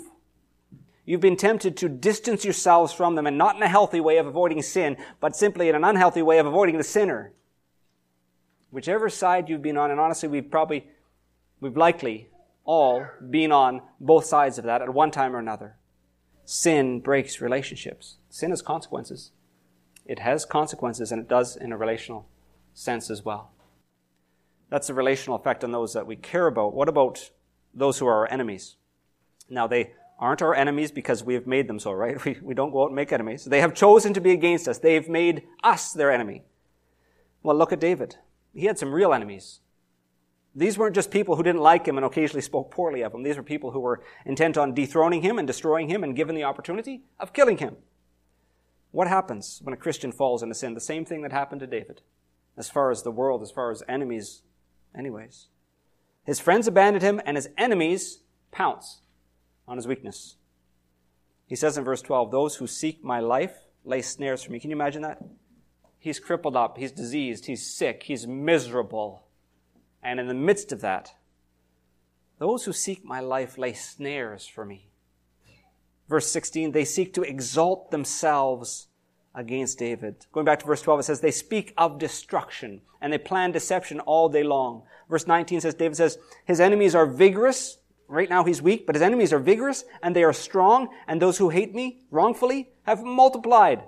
You've 1.05 1.21
been 1.21 1.37
tempted 1.37 1.75
to 1.77 1.89
distance 1.89 2.45
yourselves 2.45 2.93
from 2.93 3.15
them 3.15 3.27
and 3.27 3.37
not 3.37 3.57
in 3.57 3.61
a 3.61 3.67
healthy 3.67 3.99
way 3.99 4.17
of 4.17 4.25
avoiding 4.25 4.61
sin, 4.61 4.97
but 5.19 5.35
simply 5.35 5.69
in 5.69 5.75
an 5.75 5.83
unhealthy 5.83 6.21
way 6.21 6.39
of 6.39 6.45
avoiding 6.45 6.77
the 6.77 6.83
sinner. 6.83 7.33
Whichever 8.71 9.09
side 9.09 9.49
you've 9.49 9.61
been 9.61 9.77
on, 9.77 9.91
and 9.91 9.99
honestly, 9.99 10.29
we've 10.29 10.49
probably, 10.49 10.87
we've 11.59 11.77
likely 11.77 12.29
all 12.63 13.05
been 13.29 13.51
on 13.51 13.81
both 13.99 14.25
sides 14.25 14.57
of 14.57 14.65
that 14.65 14.81
at 14.81 14.93
one 14.93 15.11
time 15.11 15.35
or 15.35 15.39
another. 15.39 15.75
Sin 16.45 17.01
breaks 17.01 17.39
relationships. 17.39 18.17
Sin 18.29 18.49
has 18.49 18.61
consequences. 18.61 19.31
It 20.05 20.19
has 20.19 20.45
consequences, 20.45 21.11
and 21.11 21.21
it 21.21 21.27
does 21.27 21.55
in 21.55 21.71
a 21.71 21.77
relational 21.77 22.27
sense 22.75 23.09
as 23.09 23.25
well. 23.25 23.51
That's 24.69 24.87
the 24.87 24.93
relational 24.93 25.37
effect 25.37 25.63
on 25.63 25.71
those 25.71 25.93
that 25.93 26.05
we 26.05 26.15
care 26.15 26.45
about. 26.45 26.75
What 26.75 26.89
about 26.89 27.31
those 27.73 27.97
who 27.97 28.05
are 28.05 28.13
our 28.13 28.31
enemies? 28.31 28.75
Now, 29.49 29.65
they 29.65 29.93
aren't 30.19 30.41
our 30.41 30.53
enemies 30.53 30.91
because 30.91 31.23
we 31.23 31.33
have 31.33 31.47
made 31.47 31.67
them 31.67 31.79
so, 31.79 31.91
right? 31.91 32.23
We, 32.25 32.37
we 32.41 32.53
don't 32.53 32.71
go 32.71 32.83
out 32.83 32.87
and 32.87 32.95
make 32.95 33.11
enemies. 33.11 33.45
They 33.45 33.61
have 33.61 33.73
chosen 33.73 34.13
to 34.13 34.21
be 34.21 34.31
against 34.31 34.67
us. 34.67 34.77
They've 34.77 35.09
made 35.09 35.43
us 35.63 35.91
their 35.93 36.11
enemy. 36.11 36.43
Well, 37.41 37.55
look 37.55 37.71
at 37.71 37.79
David. 37.79 38.17
He 38.53 38.65
had 38.65 38.77
some 38.77 38.93
real 38.93 39.13
enemies. 39.13 39.59
These 40.55 40.77
weren't 40.77 40.95
just 40.95 41.11
people 41.11 41.35
who 41.35 41.43
didn't 41.43 41.61
like 41.61 41.85
him 41.85 41.97
and 41.97 42.05
occasionally 42.05 42.41
spoke 42.41 42.71
poorly 42.71 43.01
of 43.01 43.13
him. 43.13 43.23
These 43.23 43.35
were 43.35 43.43
people 43.43 43.71
who 43.71 43.81
were 43.81 44.01
intent 44.25 44.57
on 44.57 44.73
dethroning 44.73 45.21
him 45.21 45.37
and 45.37 45.45
destroying 45.45 45.89
him 45.89 46.03
and 46.03 46.15
given 46.15 46.33
the 46.33 46.45
opportunity 46.45 47.03
of 47.19 47.33
killing 47.33 47.57
him. 47.57 47.75
What 48.91 49.09
happens 49.09 49.59
when 49.61 49.73
a 49.73 49.77
Christian 49.77 50.13
falls 50.13 50.41
into 50.41 50.55
sin? 50.55 50.73
The 50.73 50.79
same 50.79 51.03
thing 51.03 51.21
that 51.23 51.33
happened 51.33 51.59
to 51.59 51.67
David, 51.67 52.01
as 52.57 52.69
far 52.69 52.91
as 52.91 53.03
the 53.03 53.11
world, 53.11 53.41
as 53.41 53.51
far 53.51 53.71
as 53.71 53.83
enemies, 53.87 54.43
anyways. 54.97 55.47
His 56.23 56.39
friends 56.39 56.67
abandoned 56.67 57.03
him, 57.03 57.21
and 57.25 57.37
his 57.37 57.49
enemies 57.57 58.19
pounce 58.51 59.01
on 59.67 59.77
his 59.77 59.87
weakness. 59.87 60.37
He 61.45 61.55
says 61.55 61.77
in 61.77 61.83
verse 61.83 62.01
12, 62.01 62.31
Those 62.31 62.55
who 62.55 62.67
seek 62.67 63.03
my 63.03 63.19
life 63.19 63.55
lay 63.83 64.01
snares 64.01 64.43
for 64.43 64.51
me. 64.51 64.59
Can 64.59 64.71
you 64.71 64.75
imagine 64.75 65.03
that? 65.03 65.21
He's 65.99 66.19
crippled 66.19 66.55
up, 66.55 66.77
he's 66.77 66.91
diseased, 66.91 67.45
he's 67.45 67.65
sick, 67.65 68.03
he's 68.03 68.27
miserable. 68.27 69.27
And 70.03 70.19
in 70.19 70.27
the 70.27 70.33
midst 70.33 70.71
of 70.71 70.81
that, 70.81 71.13
those 72.37 72.65
who 72.65 72.73
seek 72.73 73.03
my 73.03 73.19
life 73.19 73.57
lay 73.57 73.73
snares 73.73 74.45
for 74.45 74.65
me. 74.65 74.89
Verse 76.07 76.29
16, 76.29 76.71
they 76.71 76.85
seek 76.85 77.13
to 77.13 77.23
exalt 77.23 77.89
themselves 77.89 78.87
against 79.35 79.77
David. 79.77 80.25
Going 80.31 80.45
back 80.45 80.59
to 80.59 80.65
verse 80.65 80.81
12, 80.81 81.01
it 81.01 81.03
says, 81.03 81.19
they 81.19 81.31
speak 81.31 81.73
of 81.77 81.99
destruction 81.99 82.81
and 83.01 83.11
they 83.11 83.17
plan 83.17 83.51
deception 83.51 83.99
all 84.01 84.29
day 84.29 84.43
long. 84.43 84.83
Verse 85.09 85.27
19 85.27 85.61
says, 85.61 85.75
David 85.75 85.97
says, 85.97 86.17
his 86.45 86.59
enemies 86.59 86.95
are 86.95 87.05
vigorous. 87.05 87.77
Right 88.07 88.29
now 88.29 88.43
he's 88.43 88.61
weak, 88.61 88.85
but 88.85 88.95
his 88.95 89.01
enemies 89.01 89.33
are 89.33 89.39
vigorous 89.39 89.83
and 90.01 90.15
they 90.15 90.23
are 90.23 90.33
strong, 90.33 90.89
and 91.07 91.21
those 91.21 91.37
who 91.37 91.49
hate 91.49 91.73
me 91.73 92.05
wrongfully 92.11 92.69
have 92.83 93.03
multiplied. 93.03 93.83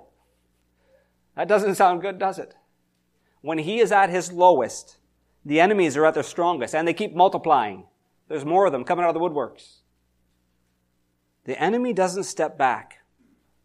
That 1.36 1.48
doesn't 1.48 1.76
sound 1.76 2.02
good, 2.02 2.18
does 2.18 2.38
it? 2.38 2.54
When 3.40 3.58
he 3.58 3.78
is 3.78 3.92
at 3.92 4.10
his 4.10 4.32
lowest, 4.32 4.98
the 5.44 5.60
enemies 5.60 5.96
are 5.96 6.04
at 6.04 6.14
their 6.14 6.24
strongest, 6.24 6.74
and 6.74 6.86
they 6.86 6.92
keep 6.92 7.14
multiplying. 7.14 7.86
There's 8.28 8.44
more 8.44 8.66
of 8.66 8.72
them 8.72 8.84
coming 8.84 9.04
out 9.04 9.14
of 9.14 9.14
the 9.14 9.20
woodworks. 9.20 9.76
The 11.44 11.60
enemy 11.60 11.92
doesn't 11.92 12.24
step 12.24 12.58
back 12.58 12.97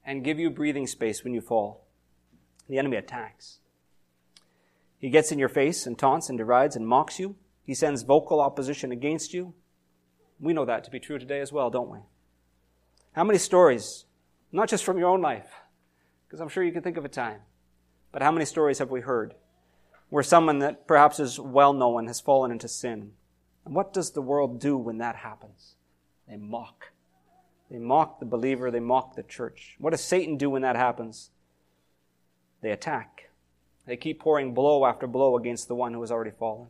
and 0.06 0.24
give 0.24 0.39
you 0.39 0.50
breathing 0.50 0.88
space 0.88 1.24
when 1.24 1.34
you 1.34 1.42
fall. 1.42 1.86
The 2.68 2.78
enemy 2.78 2.98
attacks. 2.98 3.60
He 4.98 5.10
gets 5.10 5.32
in 5.32 5.39
your 5.39 5.50
face 5.50 5.86
and 5.86 5.98
taunts 5.98 6.30
and 6.30 6.38
derides 6.38 6.76
and 6.76 6.88
mocks 6.88 7.20
you. 7.20 7.36
He 7.63 7.74
sends 7.74 8.04
vocal 8.04 8.39
opposition 8.39 8.92
against 8.92 9.34
you. 9.34 9.54
We 10.39 10.54
know 10.54 10.66
that 10.66 10.84
to 10.86 10.92
be 10.92 11.00
true 11.00 11.20
today 11.20 11.39
as 11.39 11.52
well, 11.52 11.70
don't 11.70 11.89
we? 11.89 12.00
How 13.13 13.24
many 13.24 13.38
stories, 13.38 14.06
not 14.52 14.70
just 14.70 14.84
from 14.84 14.98
your 14.98 15.10
own 15.10 15.22
life, 15.22 15.52
because 16.26 16.39
I'm 16.39 16.50
sure 16.50 16.63
you 16.63 16.72
can 16.72 16.84
think 16.84 16.98
of 16.98 17.06
a 17.06 17.10
time, 17.10 17.42
but 18.12 18.22
how 18.22 18.32
many 18.32 18.46
stories 18.46 18.80
have 18.80 18.92
we 18.92 19.02
heard 19.02 19.36
where 20.10 20.24
someone 20.24 20.60
that 20.60 20.88
perhaps 20.88 21.20
is 21.20 21.39
well 21.39 21.74
known 21.74 22.08
has 22.08 22.22
fallen 22.22 22.52
into 22.52 22.68
sin? 22.68 23.12
And 23.66 23.76
what 23.76 23.94
does 23.94 24.12
the 24.12 24.22
world 24.22 24.60
do 24.60 24.78
when 24.78 25.00
that 25.00 25.18
happens? 25.18 25.76
They 26.28 26.38
mock. 26.38 26.92
They 27.74 27.80
mock 27.80 28.20
the 28.20 28.26
believer, 28.28 28.70
they 28.70 28.80
mock 28.80 29.16
the 29.16 29.24
church. 29.24 29.78
What 29.80 29.90
does 29.90 30.04
Satan 30.04 30.38
do 30.38 30.52
when 30.52 30.62
that 30.62 30.76
happens? 30.76 31.32
They 32.62 32.70
attack. 32.70 33.32
They 33.88 33.98
keep 33.98 34.20
pouring 34.20 34.54
blow 34.54 34.86
after 34.86 35.08
blow 35.08 35.36
against 35.36 35.68
the 35.68 35.74
one 35.74 35.92
who 35.92 36.02
has 36.02 36.12
already 36.12 36.30
fallen. 36.38 36.68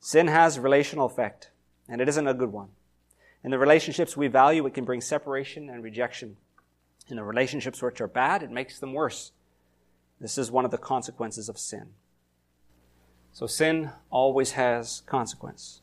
Sin 0.00 0.26
has 0.26 0.58
relational 0.58 1.06
effect, 1.06 1.50
and 1.88 2.00
it 2.00 2.08
isn't 2.08 2.26
a 2.26 2.34
good 2.34 2.50
one. 2.50 2.70
In 3.44 3.52
the 3.52 3.60
relationships 3.60 4.16
we 4.16 4.26
value, 4.26 4.66
it 4.66 4.74
can 4.74 4.84
bring 4.84 5.00
separation 5.00 5.70
and 5.70 5.84
rejection. 5.84 6.36
In 7.08 7.14
the 7.14 7.22
relationships 7.22 7.80
which 7.80 8.00
are 8.00 8.08
bad, 8.08 8.42
it 8.42 8.50
makes 8.50 8.80
them 8.80 8.92
worse. 8.92 9.30
This 10.20 10.36
is 10.36 10.50
one 10.50 10.64
of 10.64 10.72
the 10.72 10.78
consequences 10.78 11.48
of 11.48 11.60
sin. 11.60 11.90
So 13.32 13.46
sin 13.46 13.92
always 14.10 14.52
has 14.52 15.04
consequence. 15.06 15.80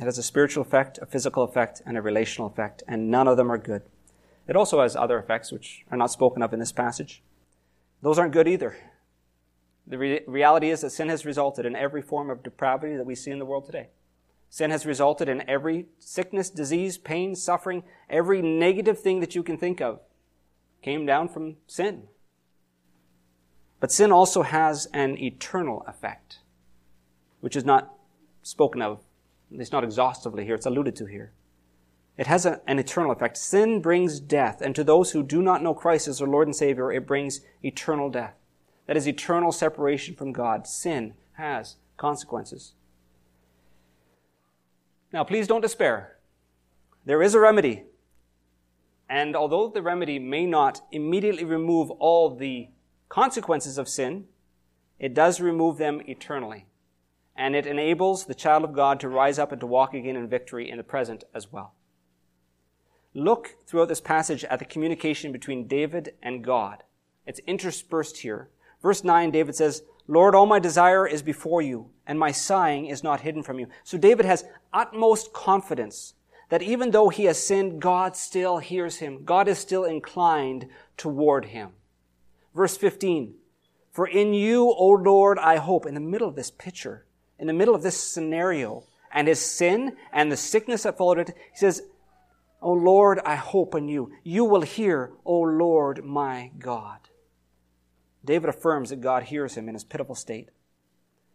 It 0.00 0.04
has 0.04 0.16
a 0.16 0.22
spiritual 0.22 0.62
effect, 0.62 0.98
a 1.02 1.06
physical 1.06 1.42
effect, 1.42 1.82
and 1.84 1.98
a 1.98 2.02
relational 2.02 2.48
effect, 2.48 2.82
and 2.88 3.10
none 3.10 3.28
of 3.28 3.36
them 3.36 3.52
are 3.52 3.58
good. 3.58 3.82
It 4.48 4.56
also 4.56 4.80
has 4.80 4.96
other 4.96 5.18
effects 5.18 5.52
which 5.52 5.84
are 5.90 5.98
not 5.98 6.10
spoken 6.10 6.42
of 6.42 6.54
in 6.54 6.58
this 6.58 6.72
passage. 6.72 7.22
Those 8.00 8.18
aren't 8.18 8.32
good 8.32 8.48
either. 8.48 8.76
The 9.86 9.98
re- 9.98 10.20
reality 10.26 10.70
is 10.70 10.80
that 10.80 10.90
sin 10.90 11.10
has 11.10 11.26
resulted 11.26 11.66
in 11.66 11.76
every 11.76 12.00
form 12.00 12.30
of 12.30 12.42
depravity 12.42 12.96
that 12.96 13.04
we 13.04 13.14
see 13.14 13.30
in 13.30 13.38
the 13.38 13.44
world 13.44 13.66
today. 13.66 13.88
Sin 14.48 14.70
has 14.70 14.86
resulted 14.86 15.28
in 15.28 15.48
every 15.48 15.86
sickness, 15.98 16.48
disease, 16.48 16.96
pain, 16.96 17.36
suffering, 17.36 17.82
every 18.08 18.40
negative 18.40 18.98
thing 18.98 19.20
that 19.20 19.34
you 19.34 19.42
can 19.42 19.58
think 19.58 19.82
of 19.82 20.00
came 20.80 21.04
down 21.04 21.28
from 21.28 21.56
sin. 21.66 22.04
But 23.80 23.92
sin 23.92 24.12
also 24.12 24.42
has 24.42 24.86
an 24.94 25.18
eternal 25.18 25.84
effect, 25.86 26.38
which 27.40 27.54
is 27.54 27.66
not 27.66 27.92
spoken 28.42 28.80
of, 28.80 29.00
least 29.58 29.72
not 29.72 29.84
exhaustively 29.84 30.44
here, 30.44 30.54
it's 30.54 30.66
alluded 30.66 30.96
to 30.96 31.06
here. 31.06 31.32
It 32.16 32.26
has 32.26 32.44
a, 32.44 32.60
an 32.66 32.78
eternal 32.78 33.12
effect. 33.12 33.36
Sin 33.36 33.80
brings 33.80 34.20
death, 34.20 34.60
and 34.60 34.74
to 34.74 34.84
those 34.84 35.12
who 35.12 35.22
do 35.22 35.40
not 35.40 35.62
know 35.62 35.74
Christ 35.74 36.06
as 36.06 36.18
their 36.18 36.28
Lord 36.28 36.46
and 36.46 36.54
Savior, 36.54 36.92
it 36.92 37.06
brings 37.06 37.40
eternal 37.62 38.10
death. 38.10 38.34
That 38.86 38.96
is 38.96 39.08
eternal 39.08 39.52
separation 39.52 40.14
from 40.14 40.32
God. 40.32 40.66
Sin 40.66 41.14
has 41.34 41.76
consequences. 41.96 42.74
Now, 45.12 45.24
please 45.24 45.46
don't 45.46 45.60
despair. 45.60 46.18
There 47.04 47.22
is 47.22 47.34
a 47.34 47.40
remedy. 47.40 47.84
And 49.08 49.34
although 49.34 49.68
the 49.68 49.82
remedy 49.82 50.18
may 50.18 50.46
not 50.46 50.82
immediately 50.92 51.44
remove 51.44 51.90
all 51.92 52.34
the 52.34 52.68
consequences 53.08 53.78
of 53.78 53.88
sin, 53.88 54.26
it 54.98 55.14
does 55.14 55.40
remove 55.40 55.78
them 55.78 56.00
eternally. 56.06 56.66
And 57.36 57.56
it 57.56 57.66
enables 57.66 58.26
the 58.26 58.34
child 58.34 58.64
of 58.64 58.72
God 58.72 59.00
to 59.00 59.08
rise 59.08 59.38
up 59.38 59.52
and 59.52 59.60
to 59.60 59.66
walk 59.66 59.94
again 59.94 60.16
in 60.16 60.28
victory 60.28 60.70
in 60.70 60.76
the 60.76 60.84
present 60.84 61.24
as 61.34 61.50
well. 61.50 61.74
Look 63.14 63.56
throughout 63.66 63.88
this 63.88 64.00
passage 64.00 64.44
at 64.44 64.58
the 64.58 64.64
communication 64.64 65.32
between 65.32 65.66
David 65.66 66.14
and 66.22 66.44
God. 66.44 66.84
It's 67.26 67.40
interspersed 67.46 68.18
here. 68.18 68.50
Verse 68.82 69.02
9, 69.04 69.30
David 69.30 69.54
says, 69.54 69.82
Lord, 70.06 70.34
all 70.34 70.46
my 70.46 70.58
desire 70.58 71.06
is 71.06 71.22
before 71.22 71.62
you, 71.62 71.90
and 72.06 72.18
my 72.18 72.32
sighing 72.32 72.86
is 72.86 73.04
not 73.04 73.20
hidden 73.20 73.42
from 73.42 73.58
you. 73.58 73.68
So 73.84 73.96
David 73.96 74.26
has 74.26 74.44
utmost 74.72 75.32
confidence 75.32 76.14
that 76.48 76.62
even 76.62 76.90
though 76.90 77.08
he 77.08 77.24
has 77.24 77.42
sinned, 77.42 77.80
God 77.80 78.16
still 78.16 78.58
hears 78.58 78.96
him. 78.96 79.24
God 79.24 79.48
is 79.48 79.58
still 79.58 79.84
inclined 79.84 80.66
toward 80.96 81.46
him. 81.46 81.70
Verse 82.54 82.76
15, 82.76 83.34
For 83.92 84.06
in 84.06 84.34
you, 84.34 84.68
O 84.68 84.90
Lord, 84.90 85.38
I 85.38 85.56
hope. 85.56 85.86
In 85.86 85.94
the 85.94 86.00
middle 86.00 86.28
of 86.28 86.34
this 86.34 86.50
picture, 86.50 87.06
in 87.40 87.46
the 87.46 87.52
middle 87.52 87.74
of 87.74 87.82
this 87.82 87.98
scenario, 87.98 88.84
and 89.12 89.26
his 89.26 89.40
sin 89.40 89.96
and 90.12 90.30
the 90.30 90.36
sickness 90.36 90.84
that 90.84 90.96
followed 90.96 91.18
it, 91.18 91.28
he 91.28 91.58
says, 91.58 91.82
O 92.62 92.72
Lord, 92.72 93.18
I 93.24 93.34
hope 93.34 93.74
in 93.74 93.88
you. 93.88 94.12
You 94.22 94.44
will 94.44 94.60
hear, 94.60 95.10
O 95.24 95.40
Lord, 95.40 96.04
my 96.04 96.52
God. 96.58 96.98
David 98.24 98.50
affirms 98.50 98.90
that 98.90 99.00
God 99.00 99.24
hears 99.24 99.54
him 99.54 99.68
in 99.68 99.74
his 99.74 99.84
pitiful 99.84 100.14
state. 100.14 100.50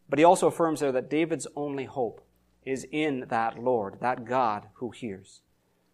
But 0.08 0.20
he 0.20 0.26
also 0.26 0.48
affirms 0.48 0.80
there 0.80 0.92
that 0.92 1.10
David's 1.10 1.48
only 1.56 1.86
hope 1.86 2.22
is 2.64 2.86
in 2.92 3.26
that 3.30 3.58
Lord, 3.60 3.98
that 4.02 4.26
God 4.26 4.68
who 4.76 4.92
hears. 4.92 5.42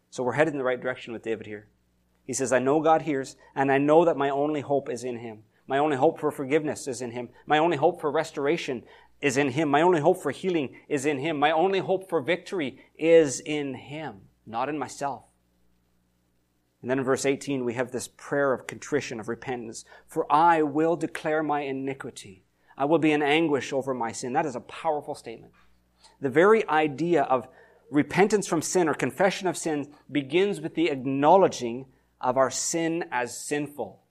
So 0.09 0.23
we're 0.23 0.33
headed 0.33 0.53
in 0.53 0.57
the 0.57 0.65
right 0.65 0.81
direction 0.81 1.13
with 1.13 1.23
David 1.23 1.47
here. 1.47 1.67
He 2.25 2.33
says, 2.33 2.51
I 2.51 2.59
know 2.59 2.81
God 2.81 3.03
hears, 3.03 3.37
and 3.55 3.71
I 3.71 3.77
know 3.77 4.05
that 4.05 4.17
my 4.17 4.29
only 4.29 4.61
hope 4.61 4.89
is 4.89 5.03
in 5.03 5.19
Him. 5.19 5.43
My 5.67 5.77
only 5.77 5.95
hope 5.95 6.19
for 6.19 6.31
forgiveness 6.31 6.87
is 6.87 7.01
in 7.01 7.11
Him. 7.11 7.29
My 7.45 7.57
only 7.57 7.77
hope 7.77 8.01
for 8.01 8.11
restoration 8.11 8.83
is 9.21 9.37
in 9.37 9.51
Him. 9.51 9.69
My 9.69 9.81
only 9.81 10.01
hope 10.01 10.21
for 10.21 10.31
healing 10.31 10.75
is 10.87 11.05
in 11.05 11.19
Him. 11.19 11.37
My 11.39 11.51
only 11.51 11.79
hope 11.79 12.09
for 12.09 12.21
victory 12.21 12.79
is 12.97 13.39
in 13.39 13.75
Him, 13.75 14.21
not 14.45 14.69
in 14.69 14.77
myself. 14.77 15.23
And 16.81 16.89
then 16.89 16.99
in 16.99 17.05
verse 17.05 17.25
18, 17.25 17.63
we 17.63 17.75
have 17.75 17.91
this 17.91 18.07
prayer 18.07 18.53
of 18.53 18.65
contrition, 18.65 19.19
of 19.19 19.29
repentance. 19.29 19.85
For 20.07 20.31
I 20.31 20.63
will 20.63 20.95
declare 20.95 21.43
my 21.43 21.61
iniquity. 21.61 22.43
I 22.75 22.85
will 22.85 22.97
be 22.97 23.11
in 23.11 23.21
anguish 23.21 23.71
over 23.71 23.93
my 23.93 24.11
sin. 24.11 24.33
That 24.33 24.47
is 24.47 24.55
a 24.55 24.61
powerful 24.61 25.13
statement. 25.13 25.53
The 26.19 26.29
very 26.29 26.67
idea 26.67 27.23
of 27.23 27.47
repentance 27.91 28.47
from 28.47 28.63
sin 28.63 28.89
or 28.89 28.95
confession 28.95 29.47
of 29.47 29.57
sin 29.57 29.93
begins 30.11 30.59
with 30.59 30.73
the 30.73 30.89
acknowledging 30.89 31.85
of 32.19 32.37
our 32.37 32.49
sin 32.49 33.05
as 33.11 33.37
sinful. 33.37 34.01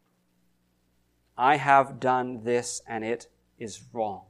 I 1.36 1.56
have 1.56 1.98
done 1.98 2.44
this 2.44 2.82
and 2.86 3.02
it 3.02 3.26
is 3.58 3.82
wrong. 3.92 4.26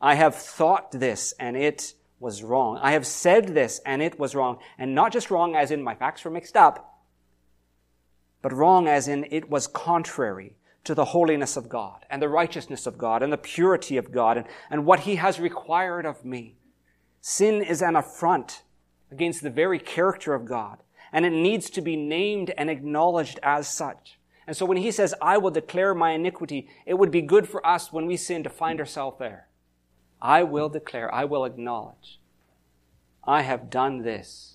I 0.00 0.14
have 0.14 0.34
thought 0.34 0.92
this 0.92 1.32
and 1.38 1.56
it 1.56 1.94
was 2.18 2.42
wrong. 2.42 2.78
I 2.82 2.92
have 2.92 3.06
said 3.06 3.48
this 3.48 3.80
and 3.84 4.02
it 4.02 4.18
was 4.18 4.34
wrong. 4.34 4.58
And 4.78 4.94
not 4.94 5.12
just 5.12 5.30
wrong 5.30 5.54
as 5.54 5.70
in 5.70 5.82
my 5.82 5.94
facts 5.94 6.24
were 6.24 6.30
mixed 6.30 6.56
up, 6.56 7.00
but 8.42 8.52
wrong 8.52 8.88
as 8.88 9.08
in 9.08 9.26
it 9.30 9.50
was 9.50 9.66
contrary 9.66 10.56
to 10.84 10.94
the 10.94 11.06
holiness 11.06 11.56
of 11.56 11.68
God 11.68 12.04
and 12.08 12.22
the 12.22 12.28
righteousness 12.28 12.86
of 12.86 12.96
God 12.96 13.22
and 13.22 13.32
the 13.32 13.38
purity 13.38 13.96
of 13.96 14.12
God 14.12 14.36
and, 14.36 14.46
and 14.70 14.86
what 14.86 15.00
He 15.00 15.16
has 15.16 15.40
required 15.40 16.06
of 16.06 16.24
me. 16.24 16.56
Sin 17.20 17.62
is 17.62 17.82
an 17.82 17.96
affront 17.96 18.62
against 19.10 19.42
the 19.42 19.50
very 19.50 19.78
character 19.78 20.32
of 20.34 20.44
God 20.44 20.78
and 21.12 21.24
it 21.24 21.30
needs 21.30 21.70
to 21.70 21.80
be 21.80 21.96
named 21.96 22.52
and 22.56 22.70
acknowledged 22.70 23.38
as 23.42 23.68
such. 23.68 24.18
And 24.46 24.56
so 24.56 24.64
when 24.64 24.76
he 24.76 24.90
says, 24.90 25.14
I 25.20 25.38
will 25.38 25.50
declare 25.50 25.94
my 25.94 26.12
iniquity, 26.12 26.68
it 26.84 26.94
would 26.94 27.10
be 27.10 27.22
good 27.22 27.48
for 27.48 27.66
us 27.66 27.92
when 27.92 28.06
we 28.06 28.16
sin 28.16 28.44
to 28.44 28.50
find 28.50 28.78
ourselves 28.78 29.18
there. 29.18 29.48
I 30.20 30.42
will 30.42 30.68
declare, 30.68 31.12
I 31.14 31.24
will 31.24 31.44
acknowledge, 31.44 32.18
I 33.24 33.42
have 33.42 33.70
done 33.70 34.02
this. 34.02 34.54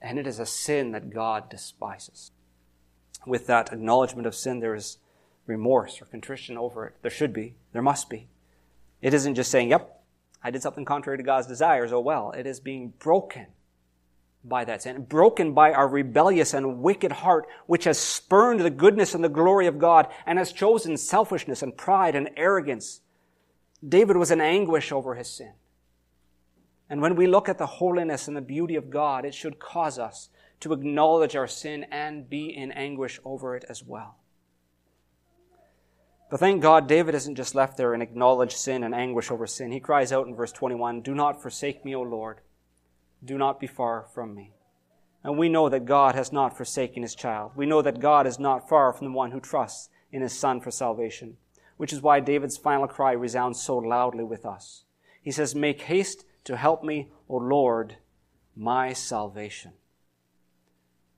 And 0.00 0.18
it 0.18 0.26
is 0.26 0.38
a 0.38 0.46
sin 0.46 0.92
that 0.92 1.10
God 1.10 1.48
despises. 1.48 2.30
With 3.26 3.46
that 3.46 3.72
acknowledgement 3.72 4.26
of 4.26 4.34
sin, 4.34 4.60
there 4.60 4.74
is 4.74 4.98
remorse 5.46 6.00
or 6.00 6.06
contrition 6.06 6.58
over 6.58 6.86
it. 6.86 6.96
There 7.02 7.10
should 7.10 7.32
be. 7.32 7.54
There 7.72 7.82
must 7.82 8.10
be. 8.10 8.28
It 9.00 9.14
isn't 9.14 9.34
just 9.34 9.50
saying, 9.50 9.70
yep, 9.70 10.02
I 10.42 10.50
did 10.50 10.62
something 10.62 10.84
contrary 10.84 11.18
to 11.18 11.24
God's 11.24 11.46
desires. 11.46 11.92
Oh 11.92 12.00
well. 12.00 12.32
It 12.32 12.46
is 12.46 12.60
being 12.60 12.92
broken 12.98 13.46
by 14.44 14.64
that 14.66 14.82
sin, 14.82 15.04
broken 15.04 15.54
by 15.54 15.72
our 15.72 15.88
rebellious 15.88 16.52
and 16.52 16.80
wicked 16.80 17.12
heart, 17.12 17.46
which 17.66 17.84
has 17.84 17.98
spurned 17.98 18.60
the 18.60 18.70
goodness 18.70 19.14
and 19.14 19.24
the 19.24 19.28
glory 19.30 19.66
of 19.66 19.78
God 19.78 20.08
and 20.26 20.38
has 20.38 20.52
chosen 20.52 20.98
selfishness 20.98 21.62
and 21.62 21.76
pride 21.76 22.14
and 22.14 22.28
arrogance. 22.36 23.00
David 23.86 24.16
was 24.16 24.30
in 24.30 24.40
anguish 24.40 24.92
over 24.92 25.14
his 25.14 25.28
sin. 25.28 25.52
And 26.88 27.00
when 27.00 27.16
we 27.16 27.26
look 27.26 27.48
at 27.48 27.58
the 27.58 27.66
holiness 27.66 28.28
and 28.28 28.36
the 28.36 28.42
beauty 28.42 28.76
of 28.76 28.90
God, 28.90 29.24
it 29.24 29.34
should 29.34 29.58
cause 29.58 29.98
us 29.98 30.28
to 30.60 30.72
acknowledge 30.72 31.34
our 31.34 31.46
sin 31.46 31.84
and 31.90 32.28
be 32.28 32.54
in 32.54 32.72
anguish 32.72 33.20
over 33.24 33.56
it 33.56 33.64
as 33.68 33.82
well. 33.82 34.16
But 36.30 36.40
thank 36.40 36.62
God, 36.62 36.88
David 36.88 37.14
isn't 37.14 37.36
just 37.36 37.54
left 37.54 37.76
there 37.76 37.94
in 37.94 38.02
acknowledged 38.02 38.56
sin 38.56 38.82
and 38.82 38.94
anguish 38.94 39.30
over 39.30 39.46
sin. 39.46 39.72
He 39.72 39.80
cries 39.80 40.12
out 40.12 40.26
in 40.26 40.34
verse 40.34 40.52
21, 40.52 41.02
Do 41.02 41.14
not 41.14 41.42
forsake 41.42 41.84
me, 41.84 41.94
O 41.94 42.02
Lord. 42.02 42.40
Do 43.24 43.38
not 43.38 43.60
be 43.60 43.66
far 43.66 44.06
from 44.14 44.34
me. 44.34 44.52
And 45.22 45.38
we 45.38 45.48
know 45.48 45.68
that 45.68 45.86
God 45.86 46.14
has 46.14 46.32
not 46.32 46.56
forsaken 46.56 47.02
his 47.02 47.14
child. 47.14 47.52
We 47.56 47.66
know 47.66 47.82
that 47.82 48.00
God 48.00 48.26
is 48.26 48.38
not 48.38 48.68
far 48.68 48.92
from 48.92 49.06
the 49.06 49.12
one 49.12 49.30
who 49.30 49.40
trusts 49.40 49.88
in 50.12 50.22
his 50.22 50.38
son 50.38 50.60
for 50.60 50.70
salvation, 50.70 51.36
which 51.76 51.92
is 51.92 52.02
why 52.02 52.20
David's 52.20 52.56
final 52.56 52.86
cry 52.86 53.12
resounds 53.12 53.60
so 53.60 53.76
loudly 53.76 54.24
with 54.24 54.46
us. 54.46 54.84
He 55.22 55.30
says, 55.30 55.54
Make 55.54 55.82
haste 55.82 56.24
to 56.44 56.56
help 56.56 56.84
me, 56.84 57.10
O 57.28 57.36
Lord, 57.36 57.96
my 58.54 58.92
salvation. 58.92 59.72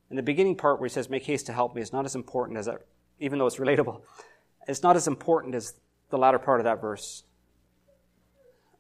And 0.09 0.19
the 0.19 0.23
beginning 0.23 0.57
part 0.57 0.79
where 0.79 0.89
he 0.89 0.93
says, 0.93 1.11
Make 1.11 1.25
haste 1.25 1.47
to 1.47 1.53
help 1.53 1.75
me 1.75 1.83
is 1.83 1.93
not 1.93 2.05
as 2.05 2.15
important 2.15 2.59
as 2.59 2.67
that, 2.67 2.87
even 3.19 3.39
though 3.39 3.47
it's 3.47 3.57
relatable, 3.57 4.03
it's 4.69 4.83
not 4.83 4.97
as 4.97 5.07
important 5.07 5.55
as 5.55 5.75
the 6.11 6.19
latter 6.19 6.39
part 6.39 6.61
of 6.61 6.65
that 6.65 6.81
verse. 6.81 7.25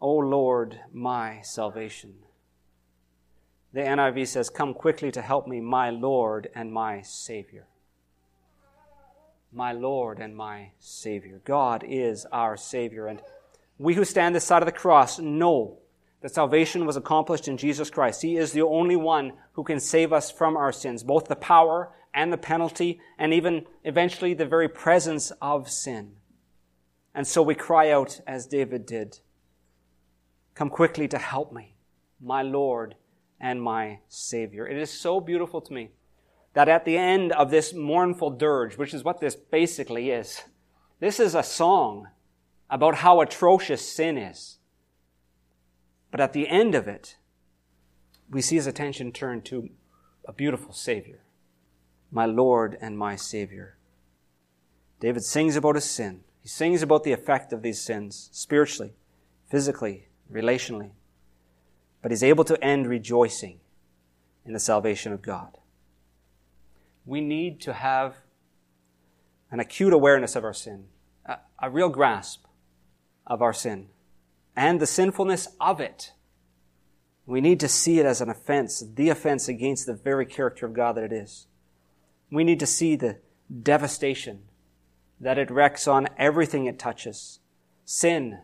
O 0.00 0.14
Lord, 0.14 0.80
my 0.92 1.40
salvation. 1.42 2.14
The 3.72 3.80
NIV 3.80 4.28
says, 4.28 4.48
Come 4.48 4.74
quickly 4.74 5.10
to 5.12 5.22
help 5.22 5.46
me, 5.46 5.60
my 5.60 5.90
Lord 5.90 6.48
and 6.54 6.72
my 6.72 7.02
Savior. 7.02 7.66
My 9.56 9.72
Lord 9.72 10.18
and 10.18 10.36
my 10.36 10.72
Savior. 10.80 11.40
God 11.42 11.82
is 11.88 12.26
our 12.26 12.58
Savior. 12.58 13.06
And 13.06 13.22
we 13.78 13.94
who 13.94 14.04
stand 14.04 14.34
this 14.34 14.44
side 14.44 14.60
of 14.60 14.66
the 14.66 14.72
cross 14.72 15.18
know 15.18 15.78
that 16.20 16.34
salvation 16.34 16.84
was 16.84 16.98
accomplished 16.98 17.48
in 17.48 17.56
Jesus 17.56 17.88
Christ. 17.88 18.20
He 18.20 18.36
is 18.36 18.52
the 18.52 18.60
only 18.60 18.96
one 18.96 19.32
who 19.52 19.64
can 19.64 19.80
save 19.80 20.12
us 20.12 20.30
from 20.30 20.58
our 20.58 20.72
sins, 20.72 21.02
both 21.02 21.24
the 21.24 21.36
power 21.36 21.90
and 22.12 22.30
the 22.30 22.36
penalty, 22.36 23.00
and 23.18 23.32
even 23.32 23.64
eventually 23.82 24.34
the 24.34 24.44
very 24.44 24.68
presence 24.68 25.32
of 25.40 25.70
sin. 25.70 26.16
And 27.14 27.26
so 27.26 27.42
we 27.42 27.54
cry 27.54 27.90
out 27.90 28.20
as 28.26 28.46
David 28.46 28.84
did, 28.84 29.20
Come 30.54 30.68
quickly 30.68 31.08
to 31.08 31.18
help 31.18 31.50
me, 31.50 31.76
my 32.20 32.42
Lord 32.42 32.94
and 33.40 33.62
my 33.62 34.00
Savior. 34.06 34.68
It 34.68 34.76
is 34.76 34.90
so 34.90 35.18
beautiful 35.18 35.62
to 35.62 35.72
me 35.72 35.92
that 36.56 36.68
at 36.68 36.86
the 36.86 36.96
end 36.96 37.32
of 37.32 37.50
this 37.50 37.74
mournful 37.74 38.30
dirge, 38.30 38.78
which 38.78 38.94
is 38.94 39.04
what 39.04 39.20
this 39.20 39.36
basically 39.36 40.10
is, 40.10 40.42
this 40.98 41.20
is 41.20 41.34
a 41.34 41.42
song 41.42 42.08
about 42.70 42.96
how 42.96 43.20
atrocious 43.20 43.86
sin 43.86 44.16
is. 44.16 44.58
But 46.10 46.20
at 46.20 46.32
the 46.32 46.48
end 46.48 46.74
of 46.74 46.88
it, 46.88 47.16
we 48.30 48.40
see 48.40 48.56
his 48.56 48.66
attention 48.66 49.12
turned 49.12 49.44
to 49.44 49.68
a 50.24 50.32
beautiful 50.32 50.72
Savior, 50.72 51.20
my 52.10 52.24
Lord 52.24 52.78
and 52.80 52.98
my 52.98 53.14
Savior. 53.14 53.76
David 54.98 55.24
sings 55.24 55.56
about 55.56 55.74
his 55.74 55.84
sin. 55.84 56.22
He 56.42 56.48
sings 56.48 56.80
about 56.80 57.04
the 57.04 57.12
effect 57.12 57.52
of 57.52 57.60
these 57.60 57.80
sins 57.80 58.30
spiritually, 58.32 58.94
physically, 59.50 60.08
relationally 60.32 60.92
but 62.06 62.12
he's 62.12 62.22
able 62.22 62.44
to 62.44 62.62
end 62.64 62.86
rejoicing 62.86 63.58
in 64.44 64.52
the 64.52 64.60
salvation 64.60 65.12
of 65.12 65.22
God. 65.22 65.58
We 67.06 67.20
need 67.20 67.60
to 67.62 67.72
have 67.72 68.16
an 69.50 69.60
acute 69.60 69.92
awareness 69.92 70.36
of 70.36 70.44
our 70.44 70.52
sin, 70.52 70.86
a, 71.24 71.38
a 71.62 71.70
real 71.70 71.88
grasp 71.88 72.44
of 73.26 73.40
our 73.40 73.52
sin, 73.52 73.88
and 74.56 74.80
the 74.80 74.86
sinfulness 74.86 75.48
of 75.60 75.80
it. 75.80 76.12
We 77.24 77.40
need 77.40 77.60
to 77.60 77.68
see 77.68 77.98
it 77.98 78.06
as 78.06 78.20
an 78.20 78.28
offense, 78.28 78.84
the 78.94 79.08
offense 79.08 79.48
against 79.48 79.86
the 79.86 79.94
very 79.94 80.26
character 80.26 80.66
of 80.66 80.74
God 80.74 80.96
that 80.96 81.04
it 81.04 81.12
is. 81.12 81.46
We 82.30 82.44
need 82.44 82.60
to 82.60 82.66
see 82.66 82.96
the 82.96 83.18
devastation 83.62 84.42
that 85.20 85.38
it 85.38 85.50
wrecks 85.50 85.88
on 85.88 86.08
everything 86.18 86.66
it 86.66 86.78
touches. 86.78 87.40
Sin. 87.84 88.40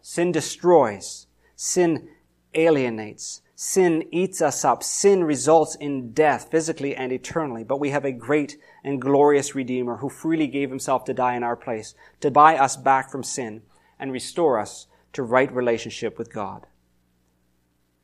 Sin 0.00 0.32
destroys. 0.32 1.26
Sin 1.56 2.08
alienates. 2.54 3.40
Sin 3.66 4.06
eats 4.12 4.42
us 4.42 4.62
up. 4.62 4.82
Sin 4.82 5.24
results 5.24 5.74
in 5.76 6.12
death, 6.12 6.50
physically 6.50 6.94
and 6.94 7.10
eternally. 7.10 7.64
But 7.64 7.80
we 7.80 7.88
have 7.88 8.04
a 8.04 8.12
great 8.12 8.58
and 8.84 9.00
glorious 9.00 9.54
Redeemer 9.54 9.96
who 9.96 10.10
freely 10.10 10.48
gave 10.48 10.68
himself 10.68 11.06
to 11.06 11.14
die 11.14 11.34
in 11.34 11.42
our 11.42 11.56
place, 11.56 11.94
to 12.20 12.30
buy 12.30 12.58
us 12.58 12.76
back 12.76 13.10
from 13.10 13.22
sin 13.22 13.62
and 13.98 14.12
restore 14.12 14.58
us 14.58 14.86
to 15.14 15.22
right 15.22 15.50
relationship 15.50 16.18
with 16.18 16.30
God. 16.30 16.66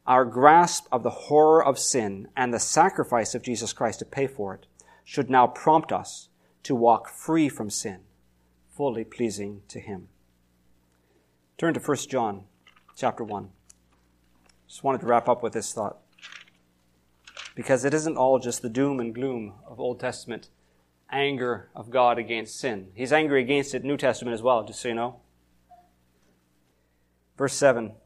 Our 0.07 0.25
grasp 0.25 0.87
of 0.91 1.03
the 1.03 1.11
horror 1.11 1.63
of 1.63 1.79
sin 1.79 2.29
and 2.35 2.55
the 2.55 2.59
sacrifice 2.59 3.35
of 3.35 3.43
Jesus 3.43 3.75
Christ 3.75 3.99
to 3.99 4.07
pay 4.07 4.29
for 4.29 4.55
it 4.55 4.65
should 5.05 5.29
now 5.29 5.47
prompt 5.47 5.93
us 5.93 6.31
to 6.63 6.75
walk 6.75 7.07
free 7.11 7.51
from 7.51 7.69
sin, 7.69 8.01
fully 8.75 9.05
pleasing 9.05 9.61
to 9.69 9.79
Him. 9.79 10.09
Turn 11.59 11.75
to 11.75 11.81
1 11.81 11.97
John 12.09 12.45
chapter 12.97 13.23
1. 13.23 13.51
Just 14.71 14.85
wanted 14.85 15.01
to 15.01 15.09
wrap 15.09 15.29
up 15.29 15.43
with 15.43 15.53
this 15.53 15.73
thought. 15.73 15.99
Because 17.57 17.85
it 17.85 17.93
isn't 17.93 18.17
all 18.17 18.39
just 18.39 18.63
the 18.63 18.69
doom 18.69 19.01
and 19.01 19.13
gloom 19.13 19.55
of 19.67 19.81
Old 19.81 19.99
Testament 19.99 20.49
anger 21.11 21.71
of 21.75 21.91
God 21.91 22.21
against 22.21 22.61
sin. 22.61 22.93
He's 22.95 23.13
angry 23.13 23.43
against 23.43 23.75
it 23.75 23.83
New 23.83 23.97
Testament 23.97 24.33
as 24.33 24.43
well, 24.43 24.63
just 24.63 24.81
so 24.81 24.87
you 24.87 24.95
know. 24.95 25.17
Verse 27.37 27.55
7 27.55 27.97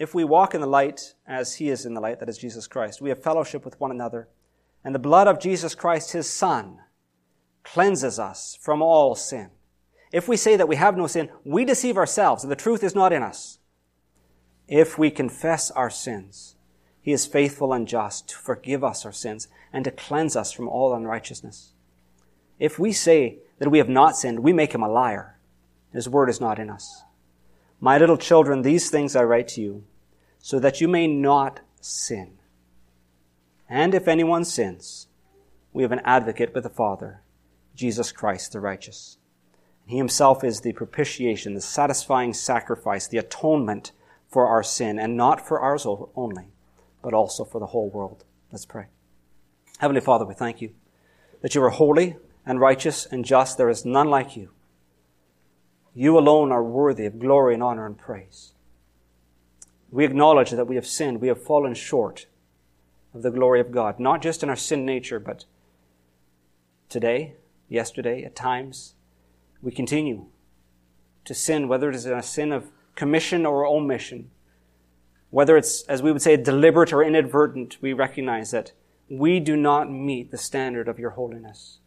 If 0.00 0.16
we 0.16 0.24
walk 0.24 0.52
in 0.52 0.60
the 0.60 0.66
light 0.66 1.14
as 1.28 1.54
he 1.54 1.68
is 1.68 1.86
in 1.86 1.94
the 1.94 2.00
light, 2.00 2.18
that 2.18 2.28
is 2.28 2.38
Jesus 2.38 2.66
Christ, 2.66 3.00
we 3.00 3.10
have 3.10 3.22
fellowship 3.22 3.64
with 3.64 3.78
one 3.78 3.92
another, 3.92 4.28
and 4.82 4.92
the 4.92 4.98
blood 4.98 5.28
of 5.28 5.38
Jesus 5.38 5.76
Christ, 5.76 6.10
his 6.10 6.28
Son, 6.28 6.80
cleanses 7.62 8.18
us 8.18 8.58
from 8.60 8.82
all 8.82 9.14
sin. 9.14 9.50
If 10.12 10.26
we 10.26 10.36
say 10.36 10.56
that 10.56 10.66
we 10.66 10.74
have 10.74 10.96
no 10.96 11.06
sin, 11.06 11.30
we 11.44 11.64
deceive 11.64 11.96
ourselves, 11.96 12.42
and 12.42 12.50
the 12.50 12.56
truth 12.56 12.82
is 12.82 12.96
not 12.96 13.12
in 13.12 13.22
us. 13.22 13.60
If 14.74 14.96
we 14.96 15.10
confess 15.10 15.70
our 15.72 15.90
sins, 15.90 16.56
he 17.02 17.12
is 17.12 17.26
faithful 17.26 17.74
and 17.74 17.86
just 17.86 18.26
to 18.30 18.38
forgive 18.38 18.82
us 18.82 19.04
our 19.04 19.12
sins 19.12 19.48
and 19.70 19.84
to 19.84 19.90
cleanse 19.90 20.34
us 20.34 20.50
from 20.50 20.66
all 20.66 20.94
unrighteousness. 20.94 21.74
If 22.58 22.78
we 22.78 22.90
say 22.90 23.36
that 23.58 23.70
we 23.70 23.76
have 23.76 23.90
not 23.90 24.16
sinned, 24.16 24.38
we 24.38 24.54
make 24.54 24.74
him 24.74 24.82
a 24.82 24.88
liar. 24.88 25.36
His 25.92 26.08
word 26.08 26.30
is 26.30 26.40
not 26.40 26.58
in 26.58 26.70
us. 26.70 27.02
My 27.80 27.98
little 27.98 28.16
children, 28.16 28.62
these 28.62 28.88
things 28.88 29.14
I 29.14 29.24
write 29.24 29.48
to 29.48 29.60
you, 29.60 29.84
so 30.38 30.58
that 30.60 30.80
you 30.80 30.88
may 30.88 31.06
not 31.06 31.60
sin. 31.82 32.38
And 33.68 33.94
if 33.94 34.08
anyone 34.08 34.46
sins, 34.46 35.06
we 35.74 35.82
have 35.82 35.92
an 35.92 36.00
advocate 36.02 36.54
with 36.54 36.62
the 36.62 36.70
Father, 36.70 37.20
Jesus 37.74 38.10
Christ 38.10 38.52
the 38.52 38.60
righteous. 38.60 39.18
He 39.84 39.98
himself 39.98 40.42
is 40.42 40.62
the 40.62 40.72
propitiation, 40.72 41.52
the 41.52 41.60
satisfying 41.60 42.32
sacrifice, 42.32 43.06
the 43.06 43.18
atonement 43.18 43.92
for 44.32 44.46
our 44.48 44.62
sin, 44.62 44.98
and 44.98 45.14
not 45.14 45.46
for 45.46 45.60
ours 45.60 45.86
only, 46.16 46.46
but 47.02 47.12
also 47.12 47.44
for 47.44 47.60
the 47.60 47.66
whole 47.66 47.90
world. 47.90 48.24
Let's 48.50 48.64
pray. 48.64 48.86
Heavenly 49.78 50.00
Father, 50.00 50.24
we 50.24 50.32
thank 50.32 50.62
you 50.62 50.72
that 51.42 51.54
you 51.54 51.62
are 51.62 51.68
holy 51.68 52.16
and 52.46 52.58
righteous 52.58 53.04
and 53.04 53.26
just. 53.26 53.58
There 53.58 53.68
is 53.68 53.84
none 53.84 54.08
like 54.08 54.34
you. 54.34 54.50
You 55.94 56.18
alone 56.18 56.50
are 56.50 56.64
worthy 56.64 57.04
of 57.04 57.18
glory 57.18 57.52
and 57.52 57.62
honor 57.62 57.84
and 57.84 57.98
praise. 57.98 58.54
We 59.90 60.06
acknowledge 60.06 60.50
that 60.52 60.66
we 60.66 60.76
have 60.76 60.86
sinned. 60.86 61.20
We 61.20 61.28
have 61.28 61.44
fallen 61.44 61.74
short 61.74 62.26
of 63.12 63.20
the 63.20 63.30
glory 63.30 63.60
of 63.60 63.70
God, 63.70 64.00
not 64.00 64.22
just 64.22 64.42
in 64.42 64.48
our 64.48 64.56
sin 64.56 64.86
nature, 64.86 65.20
but 65.20 65.44
today, 66.88 67.34
yesterday, 67.68 68.24
at 68.24 68.34
times. 68.34 68.94
We 69.60 69.72
continue 69.72 70.26
to 71.26 71.34
sin, 71.34 71.68
whether 71.68 71.90
it 71.90 71.94
is 71.94 72.06
in 72.06 72.14
a 72.14 72.22
sin 72.22 72.50
of 72.52 72.70
commission 72.94 73.46
or 73.46 73.66
omission. 73.66 74.30
Whether 75.30 75.56
it's, 75.56 75.82
as 75.84 76.02
we 76.02 76.12
would 76.12 76.22
say, 76.22 76.36
deliberate 76.36 76.92
or 76.92 77.02
inadvertent, 77.02 77.78
we 77.80 77.92
recognize 77.92 78.50
that 78.50 78.72
we 79.08 79.40
do 79.40 79.56
not 79.56 79.90
meet 79.90 80.30
the 80.30 80.38
standard 80.38 80.88
of 80.88 80.98
your 80.98 81.10
holiness. 81.10 81.78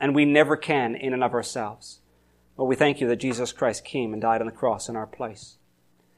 and 0.00 0.14
we 0.14 0.24
never 0.24 0.56
can 0.56 0.94
in 0.94 1.12
and 1.12 1.22
of 1.22 1.34
ourselves. 1.34 2.00
But 2.56 2.64
we 2.64 2.74
thank 2.74 3.00
you 3.00 3.08
that 3.08 3.16
Jesus 3.16 3.52
Christ 3.52 3.84
came 3.84 4.12
and 4.12 4.22
died 4.22 4.40
on 4.40 4.46
the 4.46 4.52
cross 4.52 4.88
in 4.88 4.96
our 4.96 5.06
place. 5.06 5.58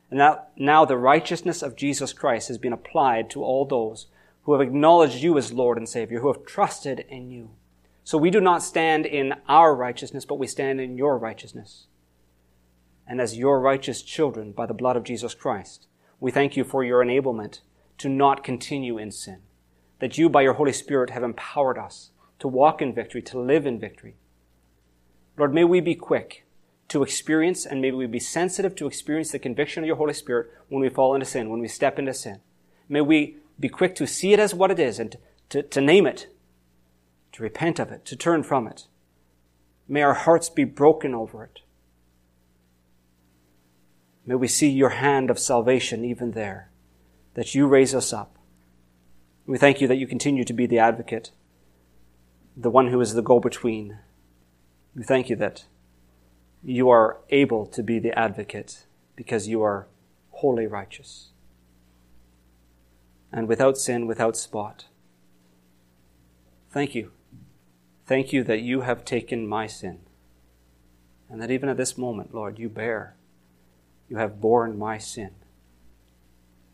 And 0.08 0.18
now, 0.18 0.44
now 0.56 0.84
the 0.84 0.96
righteousness 0.96 1.62
of 1.62 1.76
Jesus 1.76 2.12
Christ 2.12 2.48
has 2.48 2.58
been 2.58 2.72
applied 2.72 3.28
to 3.30 3.42
all 3.42 3.64
those 3.64 4.06
who 4.44 4.52
have 4.52 4.60
acknowledged 4.60 5.22
you 5.22 5.36
as 5.36 5.52
Lord 5.52 5.78
and 5.78 5.88
Savior, 5.88 6.20
who 6.20 6.32
have 6.32 6.46
trusted 6.46 7.04
in 7.08 7.30
you. 7.30 7.50
So 8.04 8.18
we 8.18 8.30
do 8.30 8.40
not 8.40 8.62
stand 8.62 9.06
in 9.06 9.34
our 9.48 9.74
righteousness, 9.74 10.24
but 10.24 10.38
we 10.38 10.46
stand 10.46 10.80
in 10.80 10.96
your 10.96 11.18
righteousness. 11.18 11.86
And 13.06 13.20
as 13.20 13.38
your 13.38 13.60
righteous 13.60 14.02
children 14.02 14.52
by 14.52 14.66
the 14.66 14.74
blood 14.74 14.96
of 14.96 15.04
Jesus 15.04 15.34
Christ, 15.34 15.86
we 16.20 16.30
thank 16.30 16.56
you 16.56 16.64
for 16.64 16.84
your 16.84 17.04
enablement 17.04 17.60
to 17.98 18.08
not 18.08 18.44
continue 18.44 18.98
in 18.98 19.10
sin. 19.10 19.40
That 19.98 20.18
you, 20.18 20.28
by 20.28 20.42
your 20.42 20.54
Holy 20.54 20.72
Spirit, 20.72 21.10
have 21.10 21.22
empowered 21.22 21.78
us 21.78 22.10
to 22.38 22.48
walk 22.48 22.82
in 22.82 22.94
victory, 22.94 23.22
to 23.22 23.40
live 23.40 23.66
in 23.66 23.78
victory. 23.78 24.16
Lord, 25.36 25.54
may 25.54 25.64
we 25.64 25.80
be 25.80 25.94
quick 25.94 26.44
to 26.88 27.02
experience 27.02 27.64
and 27.64 27.80
may 27.80 27.90
we 27.90 28.06
be 28.06 28.18
sensitive 28.18 28.74
to 28.76 28.86
experience 28.86 29.30
the 29.30 29.38
conviction 29.38 29.82
of 29.82 29.86
your 29.86 29.96
Holy 29.96 30.12
Spirit 30.12 30.50
when 30.68 30.82
we 30.82 30.88
fall 30.88 31.14
into 31.14 31.24
sin, 31.24 31.48
when 31.50 31.60
we 31.60 31.68
step 31.68 31.98
into 31.98 32.12
sin. 32.12 32.40
May 32.88 33.00
we 33.00 33.36
be 33.58 33.68
quick 33.68 33.94
to 33.94 34.06
see 34.06 34.32
it 34.32 34.38
as 34.38 34.54
what 34.54 34.70
it 34.70 34.78
is 34.78 34.98
and 34.98 35.16
to, 35.48 35.62
to 35.62 35.80
name 35.80 36.06
it, 36.06 36.26
to 37.32 37.42
repent 37.42 37.78
of 37.78 37.90
it, 37.90 38.04
to 38.06 38.16
turn 38.16 38.42
from 38.42 38.66
it. 38.66 38.88
May 39.88 40.02
our 40.02 40.14
hearts 40.14 40.50
be 40.50 40.64
broken 40.64 41.14
over 41.14 41.44
it. 41.44 41.60
May 44.24 44.36
we 44.36 44.48
see 44.48 44.68
your 44.68 44.90
hand 44.90 45.30
of 45.30 45.38
salvation 45.38 46.04
even 46.04 46.32
there, 46.32 46.70
that 47.34 47.54
you 47.54 47.66
raise 47.66 47.94
us 47.94 48.12
up. 48.12 48.36
We 49.46 49.58
thank 49.58 49.80
you 49.80 49.88
that 49.88 49.96
you 49.96 50.06
continue 50.06 50.44
to 50.44 50.52
be 50.52 50.66
the 50.66 50.78
advocate, 50.78 51.32
the 52.56 52.70
one 52.70 52.88
who 52.88 53.00
is 53.00 53.14
the 53.14 53.22
go 53.22 53.40
between. 53.40 53.98
We 54.94 55.02
thank 55.02 55.28
you 55.28 55.36
that 55.36 55.64
you 56.62 56.88
are 56.90 57.18
able 57.30 57.66
to 57.66 57.82
be 57.82 57.98
the 57.98 58.16
advocate 58.16 58.86
because 59.16 59.48
you 59.48 59.62
are 59.62 59.88
wholly 60.30 60.66
righteous 60.66 61.32
and 63.32 63.48
without 63.48 63.78
sin, 63.78 64.06
without 64.06 64.36
spot. 64.36 64.86
Thank 66.70 66.94
you. 66.94 67.12
Thank 68.06 68.32
you 68.32 68.44
that 68.44 68.60
you 68.60 68.82
have 68.82 69.04
taken 69.04 69.46
my 69.46 69.66
sin. 69.66 70.00
And 71.30 71.40
that 71.40 71.50
even 71.50 71.68
at 71.68 71.78
this 71.78 71.96
moment, 71.96 72.34
Lord, 72.34 72.58
you 72.58 72.68
bear, 72.68 73.16
you 74.12 74.18
have 74.18 74.42
borne 74.42 74.78
my 74.78 74.98
sin. 74.98 75.30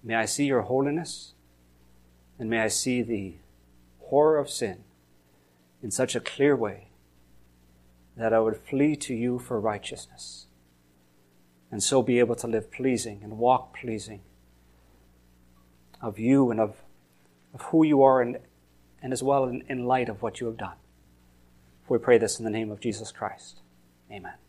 May 0.03 0.17
I 0.17 0.25
see 0.25 0.47
your 0.47 0.63
holiness, 0.63 1.35
and 2.37 2.51
may 2.51 2.59
I 2.59 2.67
see 2.67 3.01
the 3.01 3.37
horror 4.01 4.39
of 4.39 4.51
sin 4.51 4.79
in 5.81 5.93
such 5.93 6.17
a 6.17 6.21
clear 6.21 6.57
way 6.57 6.89
that 8.17 8.33
I 8.33 8.41
would 8.41 8.57
flee 8.57 8.97
to 8.97 9.15
you 9.15 9.39
for 9.39 9.61
righteousness, 9.61 10.47
and 11.71 11.81
so 11.81 12.03
be 12.03 12.19
able 12.19 12.35
to 12.35 12.49
live 12.49 12.73
pleasing 12.73 13.21
and 13.23 13.39
walk 13.39 13.73
pleasing 13.73 14.23
of 16.03 16.19
you 16.19 16.51
and 16.51 16.59
of, 16.59 16.75
of 17.55 17.63
who 17.67 17.85
you 17.85 18.03
are 18.03 18.21
and, 18.21 18.39
and 19.01 19.13
as 19.13 19.23
well 19.23 19.45
in, 19.45 19.63
in 19.69 19.85
light 19.85 20.09
of 20.09 20.23
what 20.23 20.41
you 20.41 20.49
have 20.49 20.57
done. 20.57 20.79
We 21.89 21.99
pray 21.99 22.19
this 22.19 22.41
in 22.41 22.45
the 22.45 22.51
name 22.51 22.73
of 22.73 22.81
Jesus 22.81 23.13
Christ. 23.13 23.61
Amen. 24.11 24.48